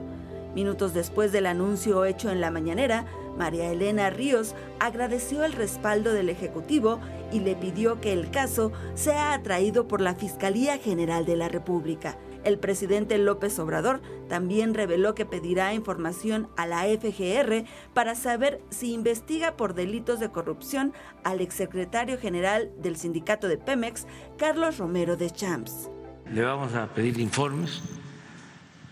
Minutos 0.53 0.93
después 0.93 1.31
del 1.31 1.47
anuncio 1.47 2.05
hecho 2.05 2.29
en 2.29 2.39
la 2.39 2.51
mañanera, 2.51 3.07
María 3.35 3.71
Elena 3.71 4.11
Ríos 4.11 4.53
agradeció 4.79 5.43
el 5.43 5.53
respaldo 5.53 6.13
del 6.13 6.29
Ejecutivo 6.29 6.99
y 7.31 7.39
le 7.39 7.55
pidió 7.55 7.99
que 7.99 8.13
el 8.13 8.29
caso 8.29 8.71
sea 8.93 9.33
atraído 9.33 9.87
por 9.87 10.01
la 10.01 10.13
Fiscalía 10.13 10.77
General 10.77 11.25
de 11.25 11.35
la 11.35 11.49
República. 11.49 12.15
El 12.45 12.59
presidente 12.59 13.17
López 13.17 13.57
Obrador 13.57 14.03
también 14.29 14.75
reveló 14.75 15.15
que 15.15 15.25
pedirá 15.25 15.73
información 15.73 16.47
a 16.55 16.67
la 16.67 16.83
FGR 16.83 17.65
para 17.95 18.13
saber 18.13 18.61
si 18.69 18.93
investiga 18.93 19.57
por 19.57 19.73
delitos 19.73 20.19
de 20.19 20.29
corrupción 20.29 20.93
al 21.23 21.41
exsecretario 21.41 22.19
general 22.19 22.71
del 22.77 22.97
sindicato 22.97 23.47
de 23.47 23.57
Pemex, 23.57 24.05
Carlos 24.37 24.77
Romero 24.77 25.17
de 25.17 25.31
Champs. 25.31 25.89
Le 26.31 26.43
vamos 26.43 26.75
a 26.75 26.93
pedir 26.93 27.19
informes 27.19 27.81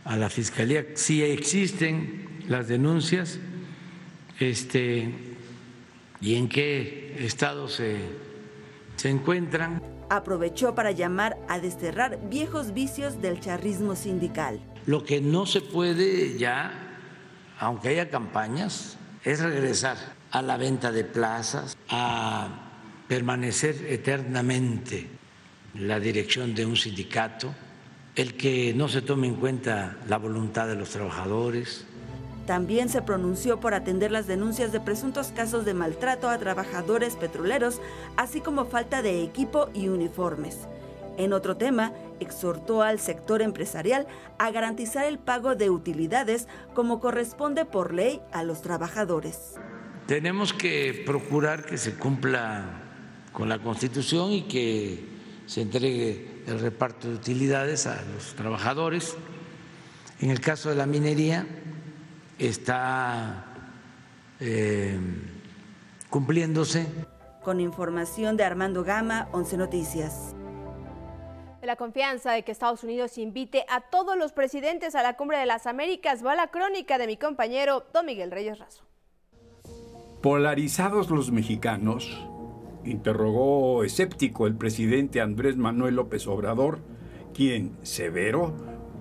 a 0.04 0.18
la 0.18 0.32
Fiscalía 0.32 0.86
si 0.96 1.22
existen 1.22 2.28
las 2.48 2.68
denuncias 2.68 3.40
este, 4.40 5.14
y 6.22 6.36
en 6.36 6.50
qué 6.50 7.18
estado 7.20 7.68
se, 7.68 7.98
se 8.96 9.10
encuentran. 9.10 9.93
Aprovechó 10.10 10.76
para 10.76 10.92
llamar 10.92 11.38
a 11.48 11.60
desterrar 11.60 12.20
viejos 12.30 12.74
vicios 12.74 13.22
del 13.22 13.40
charrismo 13.40 13.96
sindical. 13.96 14.60
Lo 14.86 15.04
que 15.04 15.22
no 15.22 15.46
se 15.46 15.62
puede 15.62 16.38
ya, 16.38 16.72
aunque 17.60 17.90
haya 17.90 18.10
campañas, 18.10 18.98
es 19.24 19.40
regresar 19.40 19.98
a 20.32 20.42
la 20.42 20.58
venta 20.58 20.92
de 20.92 21.04
plazas, 21.04 21.78
a 21.90 22.48
permanecer 23.08 23.86
eternamente 23.90 25.08
la 25.76 26.00
dirección 26.00 26.54
de 26.56 26.66
un 26.66 26.76
sindicato, 26.76 27.54
el 28.16 28.36
que 28.36 28.74
no 28.74 28.88
se 28.88 29.02
tome 29.02 29.28
en 29.28 29.36
cuenta 29.36 29.98
la 30.08 30.18
voluntad 30.18 30.68
de 30.68 30.76
los 30.76 30.90
trabajadores, 30.90 31.86
También 32.46 32.90
se 32.90 33.02
pronunció 33.02 33.60
por 33.60 33.74
atender 33.74 34.12
las 34.12 34.28
denuncias 34.28 34.72
de 34.72 34.82
presuntos 34.82 35.32
casos 35.34 35.64
de 35.64 35.74
maltrato 35.74 36.30
a 36.30 36.38
trabajadores 36.38 37.16
petroleros, 37.16 37.80
así 38.18 38.42
como 38.42 38.66
falta 38.66 39.02
de 39.02 39.24
equipo 39.24 39.70
y 39.74 39.88
uniformes. 39.88 40.68
En 41.18 41.32
otro 41.32 41.56
tema, 41.56 41.94
exhortó 42.20 42.82
al 42.82 43.00
sector 43.00 43.42
empresarial 43.42 44.08
a 44.40 44.52
garantizar 44.52 45.06
el 45.06 45.20
pago 45.20 45.56
de 45.56 45.70
utilidades 45.70 46.48
como 46.74 47.00
corresponde 47.00 47.66
por 47.66 47.94
ley 47.94 48.20
a 48.32 48.44
los 48.44 48.62
trabajadores. 48.62 49.56
Tenemos 50.08 50.54
que 50.54 51.04
procurar 51.06 51.66
que 51.66 51.78
se 51.78 51.94
cumpla 51.94 52.82
con 53.32 53.48
la 53.48 53.60
Constitución 53.60 54.32
y 54.32 54.44
que 54.44 55.06
se 55.46 55.62
entregue 55.62 56.44
el 56.48 56.60
reparto 56.60 57.08
de 57.08 57.16
utilidades 57.16 57.88
a 57.88 58.02
los 58.14 58.34
trabajadores. 58.36 59.16
En 60.20 60.30
el 60.30 60.42
caso 60.42 60.70
de 60.70 60.76
la 60.76 60.86
minería 60.86 61.48
está 62.40 63.46
eh, 64.40 64.98
cumpliéndose. 66.10 66.88
Con 67.44 67.60
información 67.60 68.38
de 68.38 68.44
Armando 68.44 68.84
Gama, 68.84 69.28
11 69.32 69.58
Noticias 69.58 70.34
de 71.64 71.68
la 71.68 71.78
confianza 71.78 72.34
de 72.34 72.44
que 72.44 72.52
Estados 72.52 72.84
Unidos 72.84 73.18
invite 73.18 73.64
a 73.70 73.80
todos 73.80 74.18
los 74.18 74.34
presidentes 74.34 74.96
a 74.96 75.02
la 75.02 75.16
Cumbre 75.16 75.38
de 75.38 75.46
las 75.46 75.66
Américas 75.66 76.22
va 76.22 76.36
la 76.36 76.48
crónica 76.48 76.98
de 76.98 77.08
mi 77.08 77.16
compañero 77.16 77.86
Don 77.94 78.06
Miguel 78.06 78.32
Reyes 78.32 78.60
Razo. 78.60 78.84
Polarizados 80.22 81.10
los 81.10 81.32
mexicanos, 81.32 82.28
interrogó 82.84 83.86
escéptico 83.86 84.46
el 84.46 84.58
presidente 84.58 85.22
Andrés 85.22 85.56
Manuel 85.56 85.96
López 85.96 86.28
Obrador, 86.28 86.80
quien, 87.34 87.78
severo, 87.84 88.54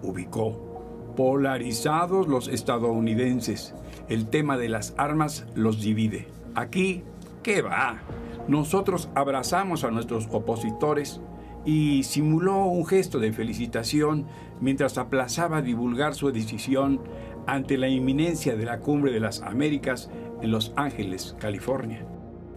ubicó. 0.04 0.71
Polarizados 1.16 2.26
los 2.26 2.48
estadounidenses, 2.48 3.74
el 4.08 4.28
tema 4.28 4.56
de 4.56 4.68
las 4.68 4.94
armas 4.96 5.46
los 5.54 5.80
divide. 5.80 6.26
Aquí, 6.54 7.02
¿qué 7.42 7.60
va? 7.60 8.00
Nosotros 8.48 9.10
abrazamos 9.14 9.84
a 9.84 9.90
nuestros 9.90 10.28
opositores 10.32 11.20
y 11.64 12.02
simuló 12.04 12.64
un 12.64 12.86
gesto 12.86 13.18
de 13.18 13.32
felicitación 13.32 14.26
mientras 14.60 14.98
aplazaba 14.98 15.62
divulgar 15.62 16.14
su 16.14 16.32
decisión 16.32 17.00
ante 17.46 17.76
la 17.76 17.88
inminencia 17.88 18.56
de 18.56 18.64
la 18.64 18.80
Cumbre 18.80 19.12
de 19.12 19.20
las 19.20 19.42
Américas 19.42 20.10
en 20.40 20.50
Los 20.50 20.72
Ángeles, 20.76 21.36
California. 21.38 22.06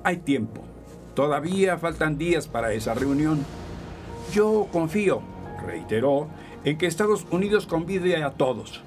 Hay 0.03 0.17
tiempo. 0.17 0.61
Todavía 1.13 1.77
faltan 1.77 2.17
días 2.17 2.47
para 2.47 2.73
esa 2.73 2.93
reunión. 2.93 3.45
Yo 4.33 4.67
confío, 4.71 5.21
reiteró, 5.65 6.27
en 6.65 6.77
que 6.77 6.87
Estados 6.87 7.25
Unidos 7.31 7.67
convide 7.67 8.21
a 8.23 8.31
todos. 8.31 8.81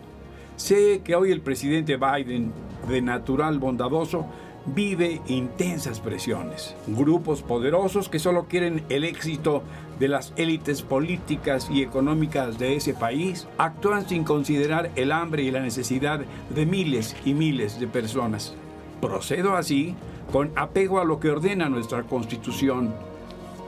Sé 0.56 1.00
que 1.04 1.14
hoy 1.14 1.30
el 1.30 1.40
presidente 1.40 1.96
Biden, 1.96 2.52
de 2.88 3.00
natural 3.00 3.58
bondadoso, 3.60 4.26
vive 4.66 5.22
intensas 5.28 6.00
presiones. 6.00 6.74
Grupos 6.88 7.42
poderosos 7.42 8.08
que 8.08 8.18
solo 8.18 8.46
quieren 8.46 8.82
el 8.88 9.04
éxito 9.04 9.62
de 9.98 10.08
las 10.08 10.32
élites 10.36 10.82
políticas 10.82 11.68
y 11.70 11.82
económicas 11.82 12.58
de 12.58 12.76
ese 12.76 12.92
país 12.92 13.46
actúan 13.56 14.08
sin 14.08 14.24
considerar 14.24 14.90
el 14.96 15.12
hambre 15.12 15.44
y 15.44 15.50
la 15.50 15.60
necesidad 15.60 16.20
de 16.50 16.66
miles 16.66 17.16
y 17.24 17.34
miles 17.34 17.80
de 17.80 17.86
personas. 17.86 18.54
Procedo 19.00 19.56
así 19.56 19.94
con 20.32 20.50
apego 20.56 21.00
a 21.00 21.04
lo 21.04 21.20
que 21.20 21.30
ordena 21.30 21.68
nuestra 21.68 22.02
constitución, 22.02 22.92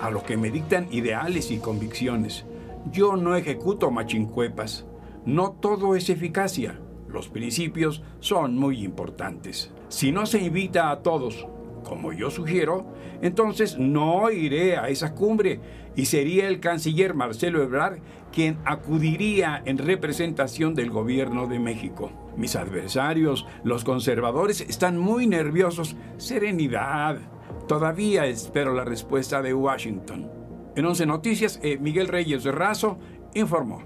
a 0.00 0.10
lo 0.10 0.22
que 0.22 0.36
me 0.36 0.50
dictan 0.50 0.88
ideales 0.90 1.50
y 1.50 1.58
convicciones. 1.58 2.44
Yo 2.90 3.16
no 3.16 3.36
ejecuto 3.36 3.90
machincuepas. 3.90 4.86
No 5.24 5.52
todo 5.52 5.96
es 5.96 6.08
eficacia. 6.08 6.80
Los 7.08 7.28
principios 7.28 8.02
son 8.20 8.56
muy 8.56 8.84
importantes. 8.84 9.72
Si 9.88 10.12
no 10.12 10.26
se 10.26 10.40
invita 10.40 10.90
a 10.90 11.02
todos, 11.02 11.46
como 11.84 12.12
yo 12.12 12.30
sugiero, 12.30 12.86
entonces 13.20 13.78
no 13.78 14.30
iré 14.30 14.76
a 14.76 14.88
esa 14.88 15.14
cumbre 15.14 15.60
y 15.96 16.06
sería 16.06 16.48
el 16.48 16.60
canciller 16.60 17.14
Marcelo 17.14 17.62
Ebrard 17.62 17.98
quien 18.32 18.58
acudiría 18.64 19.60
en 19.64 19.78
representación 19.78 20.74
del 20.74 20.90
gobierno 20.90 21.46
de 21.48 21.58
México. 21.58 22.12
Mis 22.36 22.54
adversarios, 22.54 23.46
los 23.64 23.84
conservadores, 23.84 24.60
están 24.60 24.98
muy 24.98 25.26
nerviosos. 25.26 25.96
Serenidad. 26.16 27.18
Todavía 27.66 28.26
espero 28.26 28.72
la 28.72 28.84
respuesta 28.84 29.42
de 29.42 29.52
Washington. 29.52 30.39
En 30.76 30.86
11 30.86 31.06
Noticias, 31.06 31.58
eh, 31.62 31.78
Miguel 31.78 32.08
Reyes 32.08 32.44
de 32.44 32.52
Razo 32.52 32.98
informó. 33.34 33.82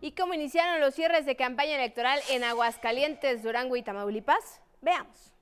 ¿Y 0.00 0.12
cómo 0.12 0.34
iniciaron 0.34 0.80
los 0.80 0.94
cierres 0.94 1.24
de 1.24 1.34
campaña 1.34 1.76
electoral 1.76 2.20
en 2.30 2.44
Aguascalientes, 2.44 3.42
Durango 3.42 3.76
y 3.76 3.82
Tamaulipas? 3.82 4.60
Veamos. 4.82 5.32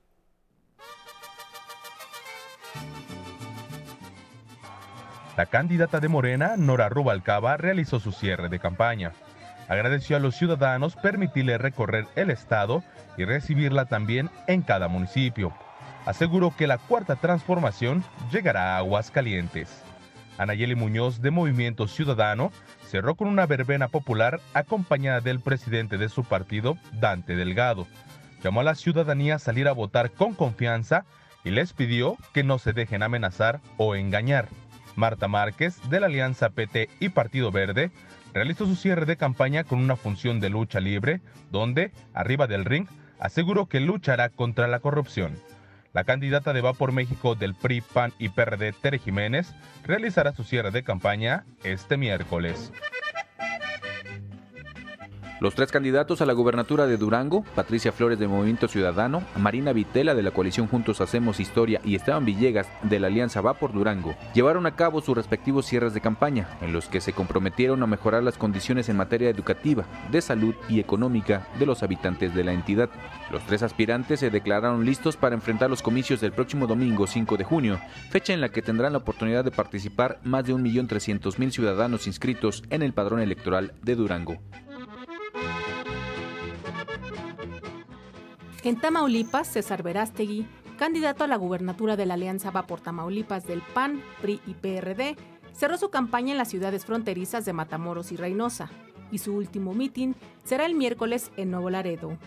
La 5.35 5.47
candidata 5.47 5.99
de 5.99 6.07
Morena, 6.07 6.55
Nora 6.57 6.89
Rubalcaba, 6.89 7.57
realizó 7.57 7.99
su 7.99 8.11
cierre 8.11 8.49
de 8.49 8.59
campaña. 8.59 9.11
Agradeció 9.67 10.15
a 10.15 10.19
los 10.19 10.35
ciudadanos 10.35 10.95
permitirle 10.95 11.57
recorrer 11.57 12.05
el 12.15 12.29
estado 12.29 12.83
y 13.17 13.25
recibirla 13.25 13.85
también 13.85 14.29
en 14.47 14.61
cada 14.61 14.87
municipio. 14.87 15.51
Aseguró 16.05 16.53
que 16.55 16.67
la 16.67 16.77
cuarta 16.77 17.15
transformación 17.15 18.03
llegará 18.31 18.75
a 18.75 18.77
Aguascalientes. 18.79 19.83
Anayeli 20.37 20.75
Muñoz 20.75 21.21
de 21.21 21.31
Movimiento 21.31 21.87
Ciudadano 21.87 22.51
cerró 22.87 23.15
con 23.15 23.27
una 23.27 23.45
verbena 23.45 23.87
popular 23.87 24.41
acompañada 24.53 25.21
del 25.21 25.39
presidente 25.39 25.97
de 25.97 26.09
su 26.09 26.23
partido, 26.23 26.77
Dante 26.93 27.35
Delgado. 27.35 27.87
Llamó 28.43 28.61
a 28.61 28.63
la 28.63 28.75
ciudadanía 28.75 29.35
a 29.35 29.39
salir 29.39 29.67
a 29.67 29.73
votar 29.73 30.11
con 30.11 30.33
confianza 30.33 31.05
y 31.43 31.51
les 31.51 31.73
pidió 31.73 32.17
que 32.33 32.43
no 32.43 32.59
se 32.59 32.73
dejen 32.73 33.03
amenazar 33.03 33.61
o 33.77 33.95
engañar. 33.95 34.49
Marta 34.95 35.27
Márquez, 35.27 35.77
de 35.89 35.99
la 35.99 36.07
Alianza 36.07 36.49
PT 36.49 36.89
y 36.99 37.09
Partido 37.09 37.51
Verde, 37.51 37.91
realizó 38.33 38.65
su 38.65 38.75
cierre 38.75 39.05
de 39.05 39.17
campaña 39.17 39.63
con 39.63 39.79
una 39.79 39.95
función 39.95 40.39
de 40.39 40.49
lucha 40.49 40.79
libre, 40.79 41.21
donde, 41.51 41.91
arriba 42.13 42.47
del 42.47 42.65
ring, 42.65 42.87
aseguró 43.19 43.67
que 43.67 43.79
luchará 43.79 44.29
contra 44.29 44.67
la 44.67 44.79
corrupción. 44.79 45.33
La 45.93 46.05
candidata 46.05 46.53
de 46.53 46.61
Va 46.61 46.73
por 46.73 46.91
México 46.91 47.35
del 47.35 47.53
PRI, 47.53 47.81
PAN 47.81 48.13
y 48.17 48.29
PRD, 48.29 48.73
Tere 48.73 48.97
Jiménez, 48.97 49.53
realizará 49.83 50.33
su 50.33 50.43
cierre 50.43 50.71
de 50.71 50.83
campaña 50.83 51.45
este 51.63 51.97
miércoles. 51.97 52.73
Los 55.43 55.55
tres 55.55 55.73
candidatos 55.73 56.21
a 56.21 56.25
la 56.25 56.31
gubernatura 56.31 56.87
de 56.87 56.95
Durango, 56.95 57.43
Patricia 57.53 57.91
Flores 57.91 58.17
de 58.17 58.29
Movimiento 58.29 58.69
Ciudadano, 58.69 59.23
Marina 59.35 59.73
Vitela 59.73 60.15
de 60.15 60.23
la 60.23 60.31
coalición 60.31 60.67
Juntos 60.67 61.01
Hacemos 61.01 61.41
Historia 61.41 61.81
y 61.83 61.95
Esteban 61.95 62.23
Villegas 62.23 62.69
de 62.81 62.97
la 62.97 63.07
Alianza 63.07 63.41
Va 63.41 63.55
por 63.55 63.73
Durango, 63.73 64.15
llevaron 64.33 64.65
a 64.67 64.77
cabo 64.77 65.01
sus 65.01 65.17
respectivos 65.17 65.65
cierres 65.65 65.93
de 65.93 65.99
campaña, 65.99 66.47
en 66.61 66.71
los 66.71 66.87
que 66.87 67.01
se 67.01 67.11
comprometieron 67.11 67.83
a 67.83 67.87
mejorar 67.87 68.23
las 68.23 68.37
condiciones 68.37 68.87
en 68.87 68.95
materia 68.95 69.29
educativa, 69.29 69.83
de 70.09 70.21
salud 70.21 70.55
y 70.69 70.79
económica 70.79 71.45
de 71.59 71.65
los 71.65 71.83
habitantes 71.83 72.33
de 72.33 72.45
la 72.45 72.53
entidad. 72.53 72.89
Los 73.29 73.45
tres 73.45 73.63
aspirantes 73.63 74.21
se 74.21 74.29
declararon 74.29 74.85
listos 74.85 75.17
para 75.17 75.35
enfrentar 75.35 75.69
los 75.69 75.81
comicios 75.81 76.21
del 76.21 76.31
próximo 76.31 76.67
domingo 76.67 77.05
5 77.05 77.35
de 77.35 77.43
junio, 77.43 77.81
fecha 78.11 78.31
en 78.31 78.39
la 78.39 78.47
que 78.47 78.61
tendrán 78.61 78.93
la 78.93 78.99
oportunidad 78.99 79.43
de 79.43 79.51
participar 79.51 80.21
más 80.23 80.45
de 80.45 80.55
1.300.000 80.55 81.51
ciudadanos 81.51 82.07
inscritos 82.07 82.63
en 82.69 82.81
el 82.81 82.93
padrón 82.93 83.19
electoral 83.19 83.73
de 83.81 83.97
Durango. 83.97 84.39
En 88.63 88.79
Tamaulipas, 88.79 89.49
César 89.49 89.83
Verástegui, 89.83 90.47
candidato 90.77 91.25
a 91.25 91.27
la 91.27 91.35
gubernatura 91.35 91.97
de 91.97 92.05
la 92.05 92.13
Alianza 92.13 92.49
Va 92.49 92.65
por 92.65 92.79
Tamaulipas 92.79 93.45
del 93.45 93.61
PAN, 93.61 94.01
PRI 94.21 94.39
y 94.47 94.53
PRD, 94.53 95.17
cerró 95.51 95.77
su 95.77 95.89
campaña 95.89 96.31
en 96.31 96.37
las 96.37 96.47
ciudades 96.47 96.85
fronterizas 96.85 97.43
de 97.43 97.51
Matamoros 97.51 98.13
y 98.13 98.15
Reynosa, 98.15 98.69
y 99.11 99.17
su 99.17 99.35
último 99.35 99.73
mitin 99.73 100.15
será 100.45 100.65
el 100.65 100.75
miércoles 100.75 101.29
en 101.35 101.51
Nuevo 101.51 101.69
Laredo. 101.69 102.17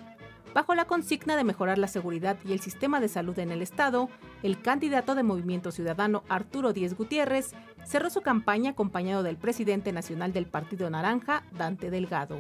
Bajo 0.53 0.75
la 0.75 0.85
consigna 0.85 1.37
de 1.37 1.45
mejorar 1.45 1.79
la 1.79 1.89
seguridad 1.89 2.37
y 2.45 2.53
el 2.53 2.61
sistema 2.61 3.01
de 3.01 3.09
salud 3.09 3.39
en 3.39 3.51
el 3.51 3.63
Estado, 3.63 4.11
el 4.43 4.61
candidato 4.61 5.15
de 5.15 5.23
Movimiento 5.23 5.73
Ciudadano 5.73 6.23
Arturo 6.29 6.75
Díez 6.75 6.99
Gutiérrez 6.99 7.53
cerró 7.87 8.11
su 8.11 8.21
campaña 8.21 8.73
acompañado 8.73 9.23
del 9.23 9.39
presidente 9.39 9.91
nacional 9.91 10.35
del 10.35 10.45
Partido 10.45 10.91
Naranja, 10.91 11.45
Dante 11.53 11.91
Delgado. 11.91 12.37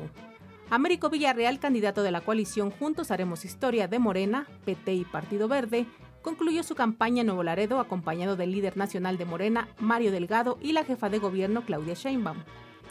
Américo 0.68 1.10
Villarreal, 1.10 1.60
candidato 1.60 2.02
de 2.02 2.10
la 2.10 2.22
coalición 2.22 2.72
Juntos 2.72 3.12
Haremos 3.12 3.44
Historia 3.44 3.86
de 3.86 4.00
Morena, 4.00 4.48
PT 4.64 4.94
y 4.94 5.04
Partido 5.04 5.46
Verde, 5.46 5.86
concluyó 6.22 6.64
su 6.64 6.74
campaña 6.74 7.20
en 7.20 7.28
Nuevo 7.28 7.44
Laredo 7.44 7.78
acompañado 7.78 8.34
del 8.34 8.50
líder 8.50 8.76
nacional 8.76 9.16
de 9.16 9.26
Morena, 9.26 9.68
Mario 9.78 10.10
Delgado, 10.10 10.58
y 10.60 10.72
la 10.72 10.82
jefa 10.82 11.08
de 11.08 11.20
gobierno, 11.20 11.64
Claudia 11.64 11.94
Sheinbaum. 11.94 12.38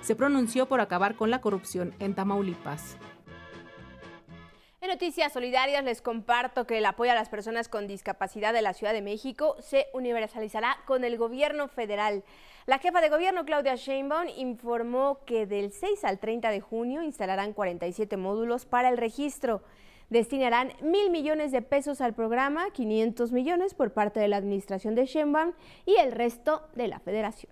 Se 0.02 0.16
pronunció 0.16 0.68
por 0.68 0.80
acabar 0.80 1.16
con 1.16 1.30
la 1.30 1.42
corrupción 1.42 1.94
en 2.00 2.16
Tamaulipas. 2.16 2.96
Noticias 4.88 5.34
Solidarias 5.34 5.84
les 5.84 6.02
comparto 6.02 6.68
que 6.68 6.78
el 6.78 6.86
apoyo 6.86 7.12
a 7.12 7.16
las 7.16 7.30
personas 7.30 7.70
con 7.70 7.88
discapacidad 7.88 8.54
de 8.54 8.62
la 8.62 8.74
Ciudad 8.74 8.94
de 8.94 9.02
México 9.02 9.56
se 9.60 9.88
universalizará 9.94 10.78
con 10.86 11.04
el 11.04 11.18
gobierno 11.18 11.68
federal. 11.68 12.24
La 12.66 12.80
jefa 12.80 13.02
de 13.02 13.10
gobierno, 13.10 13.46
Claudia 13.46 13.76
Sheinbaum, 13.76 14.28
informó 14.38 15.20
que 15.26 15.46
del 15.46 15.72
6 15.72 16.04
al 16.04 16.20
30 16.20 16.50
de 16.50 16.62
junio 16.62 17.04
instalarán 17.04 17.54
47 17.54 18.18
módulos 18.18 18.66
para 18.66 18.90
el 18.90 18.98
registro. 18.98 19.62
Destinarán 20.10 20.72
mil 20.82 21.10
millones 21.10 21.52
de 21.52 21.62
pesos 21.62 22.02
al 22.02 22.14
programa, 22.14 22.70
500 22.72 23.32
millones 23.32 23.74
por 23.74 23.92
parte 23.92 24.20
de 24.20 24.28
la 24.28 24.38
administración 24.38 24.94
de 24.96 25.06
Sheinbaum 25.06 25.54
y 25.86 25.96
el 25.98 26.12
resto 26.12 26.68
de 26.76 26.88
la 26.88 27.00
federación. 27.00 27.52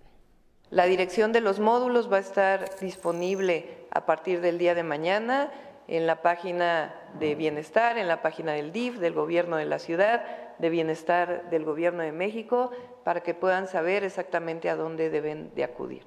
La 0.70 0.86
dirección 0.86 1.32
de 1.32 1.40
los 1.40 1.60
módulos 1.60 2.10
va 2.10 2.16
a 2.16 2.20
estar 2.20 2.78
disponible 2.80 3.86
a 3.90 4.06
partir 4.06 4.40
del 4.40 4.58
día 4.58 4.74
de 4.74 4.82
mañana 4.82 5.50
en 5.88 6.06
la 6.06 6.22
página 6.22 6.94
de 7.18 7.34
bienestar, 7.34 7.98
en 7.98 8.08
la 8.08 8.22
página 8.22 8.52
del 8.52 8.72
DIF, 8.72 8.98
del 8.98 9.12
gobierno 9.12 9.56
de 9.56 9.66
la 9.66 9.78
ciudad, 9.78 10.24
de 10.58 10.70
bienestar 10.70 11.50
del 11.50 11.64
gobierno 11.64 12.02
de 12.02 12.12
México, 12.12 12.70
para 13.04 13.20
que 13.20 13.34
puedan 13.34 13.68
saber 13.68 14.04
exactamente 14.04 14.70
a 14.70 14.76
dónde 14.76 15.10
deben 15.10 15.54
de 15.54 15.64
acudir. 15.64 16.04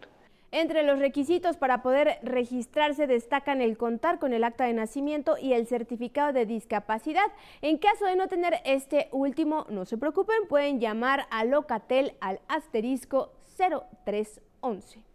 Entre 0.52 0.84
los 0.84 1.00
requisitos 1.00 1.58
para 1.58 1.82
poder 1.82 2.20
registrarse 2.24 3.06
destacan 3.06 3.62
el 3.62 3.78
contar 3.78 4.18
con 4.18 4.34
el 4.34 4.46
acta 4.46 4.66
de 4.66 4.74
nacimiento 4.74 5.38
y 5.38 5.54
el 5.54 5.68
certificado 5.68 6.32
de 6.32 6.46
discapacidad. 6.46 7.28
En 7.62 7.78
caso 7.78 8.06
de 8.06 8.16
no 8.16 8.30
tener 8.30 8.56
este 8.64 9.10
último, 9.12 9.66
no 9.70 9.86
se 9.86 9.98
preocupen, 9.98 10.48
pueden 10.48 10.80
llamar 10.80 11.28
a 11.32 11.44
Locatel 11.44 12.14
al 12.22 12.40
asterisco 12.48 13.34
0311. 13.58 15.07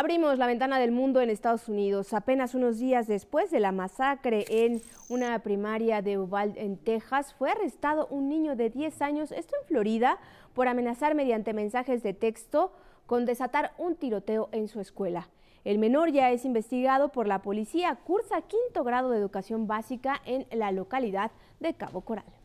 Abrimos 0.00 0.38
la 0.38 0.46
ventana 0.46 0.78
del 0.78 0.92
mundo 0.92 1.20
en 1.20 1.28
Estados 1.28 1.68
Unidos. 1.68 2.14
Apenas 2.14 2.54
unos 2.54 2.78
días 2.78 3.06
después 3.06 3.50
de 3.50 3.60
la 3.60 3.70
masacre 3.70 4.46
en 4.48 4.80
una 5.10 5.38
primaria 5.40 6.00
de 6.00 6.16
Uvalde, 6.16 6.62
en 6.62 6.78
Texas, 6.78 7.34
fue 7.34 7.50
arrestado 7.50 8.06
un 8.06 8.30
niño 8.30 8.56
de 8.56 8.70
10 8.70 9.02
años, 9.02 9.30
esto 9.30 9.56
en 9.60 9.66
Florida, 9.66 10.16
por 10.54 10.68
amenazar 10.68 11.14
mediante 11.14 11.52
mensajes 11.52 12.02
de 12.02 12.14
texto 12.14 12.72
con 13.04 13.26
desatar 13.26 13.74
un 13.76 13.94
tiroteo 13.94 14.48
en 14.52 14.68
su 14.68 14.80
escuela. 14.80 15.28
El 15.64 15.78
menor 15.78 16.10
ya 16.10 16.30
es 16.30 16.46
investigado 16.46 17.10
por 17.10 17.28
la 17.28 17.42
policía, 17.42 17.94
cursa 17.96 18.40
quinto 18.40 18.84
grado 18.84 19.10
de 19.10 19.18
educación 19.18 19.66
básica 19.66 20.22
en 20.24 20.46
la 20.50 20.72
localidad 20.72 21.30
de 21.58 21.74
Cabo 21.74 22.00
Coral. 22.00 22.39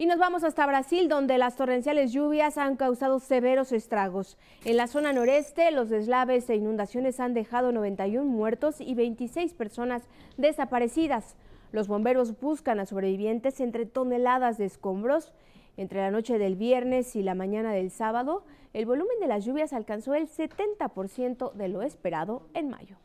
Y 0.00 0.06
nos 0.06 0.18
vamos 0.18 0.44
hasta 0.44 0.66
Brasil, 0.66 1.10
donde 1.10 1.36
las 1.36 1.56
torrenciales 1.56 2.10
lluvias 2.10 2.56
han 2.56 2.76
causado 2.76 3.20
severos 3.20 3.70
estragos. 3.70 4.38
En 4.64 4.78
la 4.78 4.86
zona 4.86 5.12
noreste, 5.12 5.70
los 5.72 5.90
deslaves 5.90 6.48
e 6.48 6.54
inundaciones 6.54 7.20
han 7.20 7.34
dejado 7.34 7.70
91 7.70 8.24
muertos 8.24 8.80
y 8.80 8.94
26 8.94 9.52
personas 9.52 10.04
desaparecidas. 10.38 11.36
Los 11.70 11.86
bomberos 11.86 12.40
buscan 12.40 12.80
a 12.80 12.86
sobrevivientes 12.86 13.60
entre 13.60 13.84
toneladas 13.84 14.56
de 14.56 14.64
escombros. 14.64 15.34
Entre 15.76 16.00
la 16.00 16.10
noche 16.10 16.38
del 16.38 16.56
viernes 16.56 17.14
y 17.14 17.22
la 17.22 17.34
mañana 17.34 17.70
del 17.74 17.90
sábado, 17.90 18.42
el 18.72 18.86
volumen 18.86 19.20
de 19.20 19.26
las 19.26 19.44
lluvias 19.44 19.74
alcanzó 19.74 20.14
el 20.14 20.30
70% 20.30 21.52
de 21.52 21.68
lo 21.68 21.82
esperado 21.82 22.48
en 22.54 22.70
mayo. 22.70 22.96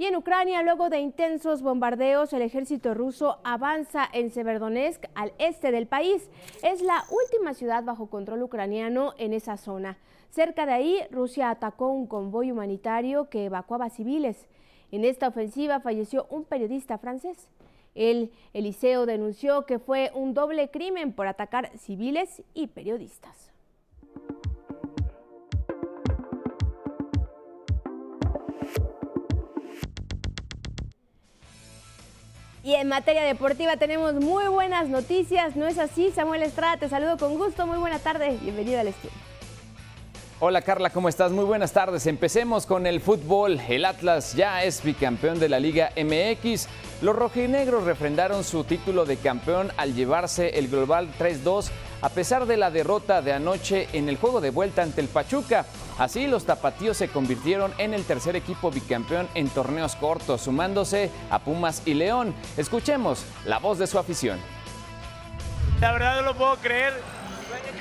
Y 0.00 0.04
en 0.06 0.14
Ucrania, 0.14 0.62
luego 0.62 0.90
de 0.90 1.00
intensos 1.00 1.60
bombardeos, 1.60 2.32
el 2.32 2.42
ejército 2.42 2.94
ruso 2.94 3.40
avanza 3.42 4.08
en 4.12 4.30
Severodonetsk, 4.30 5.06
al 5.16 5.32
este 5.38 5.72
del 5.72 5.88
país. 5.88 6.30
Es 6.62 6.82
la 6.82 7.02
última 7.10 7.52
ciudad 7.52 7.82
bajo 7.82 8.08
control 8.08 8.44
ucraniano 8.44 9.14
en 9.18 9.32
esa 9.32 9.56
zona. 9.56 9.98
Cerca 10.30 10.66
de 10.66 10.72
ahí, 10.72 11.00
Rusia 11.10 11.50
atacó 11.50 11.88
un 11.88 12.06
convoy 12.06 12.52
humanitario 12.52 13.28
que 13.28 13.46
evacuaba 13.46 13.90
civiles. 13.90 14.46
En 14.92 15.04
esta 15.04 15.26
ofensiva 15.26 15.80
falleció 15.80 16.28
un 16.30 16.44
periodista 16.44 16.98
francés. 16.98 17.48
El 17.96 18.30
Eliseo 18.52 19.04
denunció 19.04 19.66
que 19.66 19.80
fue 19.80 20.12
un 20.14 20.32
doble 20.32 20.70
crimen 20.70 21.12
por 21.12 21.26
atacar 21.26 21.76
civiles 21.76 22.44
y 22.54 22.68
periodistas. 22.68 23.50
Y 32.62 32.74
en 32.74 32.88
materia 32.88 33.22
deportiva 33.22 33.76
tenemos 33.76 34.14
muy 34.14 34.48
buenas 34.48 34.88
noticias, 34.88 35.54
¿no 35.54 35.66
es 35.66 35.78
así? 35.78 36.10
Samuel 36.10 36.42
Estrada, 36.42 36.76
te 36.76 36.88
saludo 36.88 37.16
con 37.16 37.38
gusto, 37.38 37.66
muy 37.66 37.78
buena 37.78 38.00
tarde, 38.00 38.36
bienvenido 38.42 38.80
al 38.80 38.88
estudio. 38.88 39.12
Hola 40.40 40.62
Carla, 40.62 40.90
¿cómo 40.90 41.08
estás? 41.08 41.32
Muy 41.32 41.44
buenas 41.44 41.72
tardes. 41.72 42.06
Empecemos 42.06 42.64
con 42.64 42.86
el 42.86 43.00
fútbol. 43.00 43.60
El 43.68 43.84
Atlas 43.84 44.34
ya 44.34 44.62
es 44.62 44.84
bicampeón 44.84 45.40
de 45.40 45.48
la 45.48 45.58
Liga 45.58 45.90
MX. 45.96 46.68
Los 47.02 47.16
rojinegros 47.16 47.82
refrendaron 47.82 48.44
su 48.44 48.62
título 48.62 49.04
de 49.04 49.16
campeón 49.16 49.72
al 49.76 49.94
llevarse 49.94 50.56
el 50.58 50.68
global 50.68 51.08
3-2 51.18 51.70
a 52.02 52.08
pesar 52.10 52.46
de 52.46 52.56
la 52.56 52.70
derrota 52.70 53.20
de 53.20 53.32
anoche 53.32 53.88
en 53.92 54.08
el 54.08 54.16
juego 54.16 54.40
de 54.40 54.50
vuelta 54.50 54.82
ante 54.82 55.00
el 55.00 55.08
Pachuca. 55.08 55.66
Así 55.98 56.26
los 56.26 56.44
tapatíos 56.44 56.96
se 56.96 57.08
convirtieron 57.08 57.72
en 57.78 57.92
el 57.92 58.04
tercer 58.04 58.36
equipo 58.36 58.70
bicampeón 58.70 59.28
en 59.34 59.48
torneos 59.48 59.96
cortos, 59.96 60.42
sumándose 60.42 61.10
a 61.30 61.40
Pumas 61.40 61.82
y 61.86 61.94
León. 61.94 62.34
Escuchemos 62.56 63.24
la 63.44 63.58
voz 63.58 63.78
de 63.78 63.86
su 63.86 63.98
afición. 63.98 64.38
La 65.80 65.92
verdad 65.92 66.16
no 66.16 66.22
lo 66.22 66.34
puedo 66.34 66.56
creer 66.56 66.94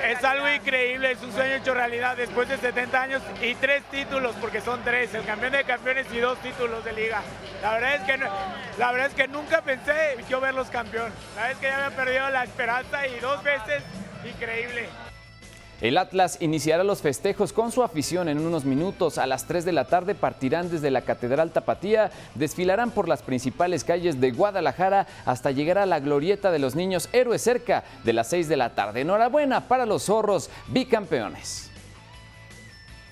es 0.04 0.24
algo 0.24 0.48
increíble, 0.48 1.12
es 1.12 1.22
un 1.24 1.32
sueño 1.32 1.56
hecho 1.56 1.74
realidad 1.74 2.16
después 2.16 2.48
de 2.48 2.58
70 2.58 3.02
años 3.02 3.22
y 3.42 3.56
tres 3.56 3.84
títulos, 3.86 4.36
porque 4.40 4.62
son 4.62 4.82
tres, 4.84 5.14
el 5.14 5.26
campeón 5.26 5.54
de 5.54 5.64
campeones 5.64 6.08
y 6.14 6.20
dos 6.20 6.38
títulos 6.40 6.84
de 6.86 6.94
liga. 6.94 7.22
La 7.62 7.74
verdad 7.74 7.96
es 7.96 8.02
que, 8.04 8.18
la 8.78 8.92
verdad 8.92 9.08
es 9.08 9.14
que 9.14 9.28
nunca 9.28 9.62
pensé 9.62 10.18
yo 10.30 10.40
verlos 10.40 10.70
campeón. 10.70 11.12
La 11.36 11.44
verdad 11.44 11.52
es 11.52 11.58
que 11.58 11.68
ya 11.68 11.86
había 11.86 11.98
perdido 11.98 12.30
la 12.30 12.44
esperanza 12.44 13.08
y 13.08 13.20
dos 13.20 13.44
veces, 13.44 13.84
increíble. 14.24 15.07
El 15.80 16.00
Atlas 16.00 16.38
iniciará 16.42 16.84
los 16.84 17.02
festejos 17.02 17.54
con 17.54 17.72
su 17.72 17.84
afición 17.84 18.30
en 18.30 18.40
unos 18.40 18.66
minutos. 18.66 19.20
A 19.20 19.28
las 19.28 19.46
3 19.46 19.64
de 19.64 19.72
la 19.72 19.86
tarde 19.86 20.16
partirán 20.16 20.72
desde 20.72 20.90
la 20.90 21.04
Catedral 21.04 21.52
Tapatía, 21.52 22.10
desfilarán 22.34 22.90
por 22.90 23.08
las 23.08 23.22
principales 23.22 23.84
calles 23.84 24.20
de 24.20 24.32
Guadalajara 24.32 25.06
hasta 25.26 25.52
llegar 25.52 25.78
a 25.78 25.86
la 25.86 26.00
glorieta 26.00 26.50
de 26.52 26.60
los 26.60 26.76
niños 26.76 27.10
héroes 27.14 27.44
cerca 27.44 27.84
de 28.04 28.14
las 28.14 28.28
6 28.28 28.50
de 28.50 28.58
la 28.58 28.74
tarde. 28.74 29.02
Enhorabuena 29.02 29.68
para 29.68 29.86
los 29.86 30.04
zorros 30.04 30.50
bicampeones. 30.68 31.67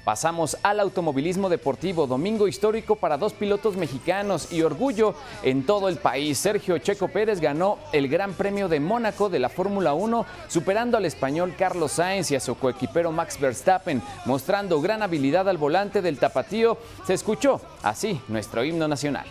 Pasamos 0.06 0.56
al 0.62 0.80
automovilismo 0.80 1.50
deportivo, 1.50 2.06
domingo 2.06 2.48
histórico 2.48 2.96
para 2.96 3.18
dos 3.18 3.34
pilotos 3.34 3.76
mexicanos 3.76 4.54
y 4.54 4.62
orgullo 4.62 5.15
en 5.41 5.65
todo 5.65 5.89
el 5.89 5.98
país. 5.98 6.38
Sergio 6.38 6.78
Checo 6.78 7.08
Pérez 7.08 7.41
ganó 7.41 7.80
el 7.91 8.08
Gran 8.08 8.34
Premio 8.34 8.70
de 8.70 8.80
Mónaco 8.80 9.30
de 9.30 9.39
la 9.39 9.50
Fórmula 9.50 9.96
1, 9.96 10.24
superando 10.48 10.98
al 10.98 11.06
español 11.06 11.56
Carlos 11.58 11.94
Sainz 11.94 12.30
y 12.30 12.36
a 12.36 12.39
su 12.39 12.56
coequipero 12.56 13.12
Max 13.12 13.39
Verstappen, 13.39 14.00
mostrando 14.26 14.80
gran 14.80 15.02
habilidad 15.02 15.50
al 15.50 15.58
volante 15.58 16.04
del 16.04 16.20
tapatío. 16.20 16.78
Se 17.08 17.15
escuchó 17.15 17.60
así 17.82 18.22
nuestro 18.28 18.63
himno 18.63 18.88
nacional. 18.88 19.26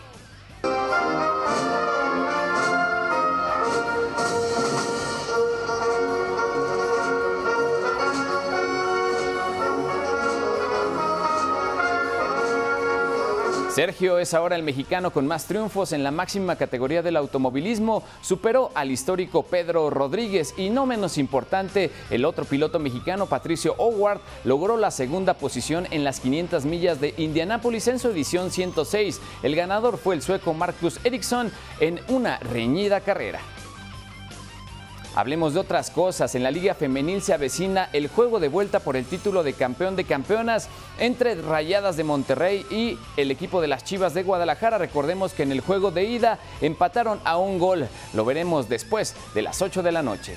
Sergio 13.74 14.20
es 14.20 14.34
ahora 14.34 14.54
el 14.54 14.62
mexicano 14.62 15.10
con 15.12 15.26
más 15.26 15.46
triunfos 15.46 15.90
en 15.90 16.04
la 16.04 16.12
máxima 16.12 16.54
categoría 16.54 17.02
del 17.02 17.16
automovilismo. 17.16 18.04
Superó 18.20 18.70
al 18.72 18.92
histórico 18.92 19.42
Pedro 19.42 19.90
Rodríguez 19.90 20.54
y 20.56 20.70
no 20.70 20.86
menos 20.86 21.18
importante, 21.18 21.90
el 22.08 22.24
otro 22.24 22.44
piloto 22.44 22.78
mexicano 22.78 23.26
Patricio 23.26 23.74
Howard 23.76 24.20
logró 24.44 24.76
la 24.76 24.92
segunda 24.92 25.34
posición 25.34 25.88
en 25.90 26.04
las 26.04 26.20
500 26.20 26.64
millas 26.66 27.00
de 27.00 27.14
Indianápolis 27.16 27.88
en 27.88 27.98
su 27.98 28.10
edición 28.10 28.52
106. 28.52 29.20
El 29.42 29.56
ganador 29.56 29.98
fue 29.98 30.14
el 30.14 30.22
sueco 30.22 30.54
Marcus 30.54 31.00
Ericsson 31.02 31.50
en 31.80 31.98
una 32.06 32.38
reñida 32.38 33.00
carrera. 33.00 33.40
Hablemos 35.16 35.54
de 35.54 35.60
otras 35.60 35.90
cosas. 35.90 36.34
En 36.34 36.42
la 36.42 36.50
Liga 36.50 36.74
Femenil 36.74 37.22
se 37.22 37.32
avecina 37.32 37.88
el 37.92 38.08
juego 38.08 38.40
de 38.40 38.48
vuelta 38.48 38.80
por 38.80 38.96
el 38.96 39.04
título 39.04 39.44
de 39.44 39.52
campeón 39.52 39.94
de 39.94 40.04
campeonas 40.04 40.68
entre 40.98 41.36
Rayadas 41.36 41.96
de 41.96 42.02
Monterrey 42.02 42.66
y 42.68 42.98
el 43.16 43.30
equipo 43.30 43.60
de 43.60 43.68
las 43.68 43.84
Chivas 43.84 44.12
de 44.12 44.24
Guadalajara. 44.24 44.78
Recordemos 44.78 45.32
que 45.32 45.44
en 45.44 45.52
el 45.52 45.60
juego 45.60 45.92
de 45.92 46.04
ida 46.04 46.40
empataron 46.60 47.20
a 47.24 47.36
un 47.36 47.60
gol. 47.60 47.86
Lo 48.12 48.24
veremos 48.24 48.68
después 48.68 49.14
de 49.34 49.42
las 49.42 49.62
8 49.62 49.84
de 49.84 49.92
la 49.92 50.02
noche. 50.02 50.36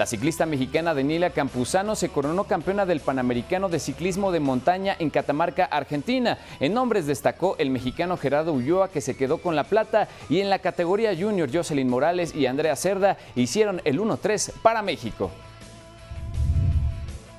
La 0.00 0.06
ciclista 0.06 0.46
mexicana 0.46 0.94
Daniela 0.94 1.28
Campuzano 1.28 1.94
se 1.94 2.08
coronó 2.08 2.44
campeona 2.44 2.86
del 2.86 3.00
Panamericano 3.00 3.68
de 3.68 3.78
Ciclismo 3.78 4.32
de 4.32 4.40
Montaña 4.40 4.96
en 4.98 5.10
Catamarca, 5.10 5.66
Argentina. 5.66 6.38
En 6.58 6.72
nombres 6.72 7.06
destacó 7.06 7.54
el 7.58 7.68
mexicano 7.68 8.16
Gerardo 8.16 8.54
Ulloa, 8.54 8.88
que 8.88 9.02
se 9.02 9.14
quedó 9.14 9.42
con 9.42 9.56
la 9.56 9.64
plata, 9.64 10.08
y 10.30 10.40
en 10.40 10.48
la 10.48 10.60
categoría 10.60 11.14
junior 11.14 11.50
Jocelyn 11.52 11.90
Morales 11.90 12.34
y 12.34 12.46
Andrea 12.46 12.76
Cerda 12.76 13.18
hicieron 13.36 13.82
el 13.84 14.00
1-3 14.00 14.52
para 14.62 14.80
México. 14.80 15.30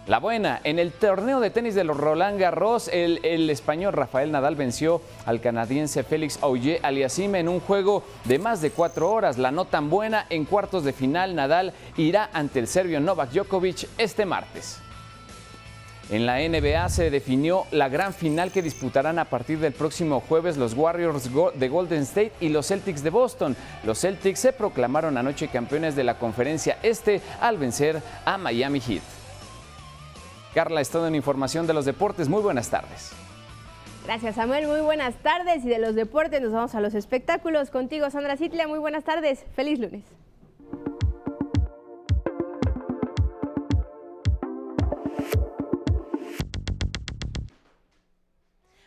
La 0.07 0.17
buena, 0.17 0.59
en 0.63 0.79
el 0.79 0.91
torneo 0.91 1.39
de 1.39 1.51
tenis 1.51 1.75
de 1.75 1.83
los 1.83 1.95
Roland 1.95 2.39
Garros, 2.39 2.87
el, 2.87 3.49
español 3.51 3.93
Rafael 3.93 4.31
Nadal 4.31 4.55
venció 4.55 4.99
al 5.27 5.41
canadiense 5.41 6.03
Félix 6.03 6.39
Auger 6.41 6.79
Aliassime 6.81 7.39
en 7.39 7.47
un 7.47 7.59
juego 7.59 8.03
de 8.25 8.39
más 8.39 8.61
de 8.61 8.71
cuatro 8.71 9.11
horas. 9.11 9.37
La 9.37 9.51
no 9.51 9.65
tan 9.65 9.91
buena, 9.91 10.25
en 10.31 10.45
cuartos 10.45 10.83
de 10.83 10.93
final 10.93 11.35
Nadal 11.35 11.73
irá 11.97 12.31
ante 12.33 12.57
el 12.57 12.65
serbio 12.65 12.99
Novak 12.99 13.29
Djokovic 13.29 13.87
este 13.99 14.25
martes. 14.25 14.79
En 16.09 16.25
la 16.25 16.39
NBA 16.39 16.89
se 16.89 17.11
definió 17.11 17.65
la 17.69 17.87
gran 17.87 18.15
final 18.15 18.51
que 18.51 18.63
disputarán 18.63 19.19
a 19.19 19.25
partir 19.25 19.59
del 19.59 19.71
próximo 19.71 20.19
jueves 20.19 20.57
los 20.57 20.73
Warriors 20.73 21.29
de 21.53 21.69
Golden 21.69 22.01
State 22.01 22.33
y 22.41 22.49
los 22.49 22.67
Celtics 22.67 23.03
de 23.03 23.11
Boston. 23.11 23.55
Los 23.83 24.01
Celtics 24.01 24.39
se 24.39 24.51
proclamaron 24.51 25.15
anoche 25.15 25.47
campeones 25.47 25.95
de 25.95 26.03
la 26.03 26.17
conferencia 26.17 26.79
este 26.81 27.21
al 27.39 27.59
vencer 27.59 28.01
a 28.25 28.39
Miami 28.39 28.81
Heat. 28.81 29.20
Carla, 30.53 30.81
es 30.81 30.93
en 30.93 31.15
información 31.15 31.65
de 31.67 31.73
los 31.73 31.85
deportes. 31.85 32.27
Muy 32.27 32.41
buenas 32.41 32.69
tardes. 32.69 33.11
Gracias, 34.05 34.35
Samuel. 34.35 34.67
Muy 34.67 34.81
buenas 34.81 35.15
tardes. 35.15 35.63
Y 35.63 35.69
de 35.69 35.79
los 35.79 35.95
deportes 35.95 36.41
nos 36.41 36.51
vamos 36.51 36.75
a 36.75 36.81
los 36.81 36.93
espectáculos. 36.93 37.69
Contigo, 37.69 38.09
Sandra 38.09 38.35
Citlia. 38.35 38.67
Muy 38.67 38.79
buenas 38.79 39.03
tardes. 39.03 39.45
Feliz 39.55 39.79
lunes. 39.79 40.03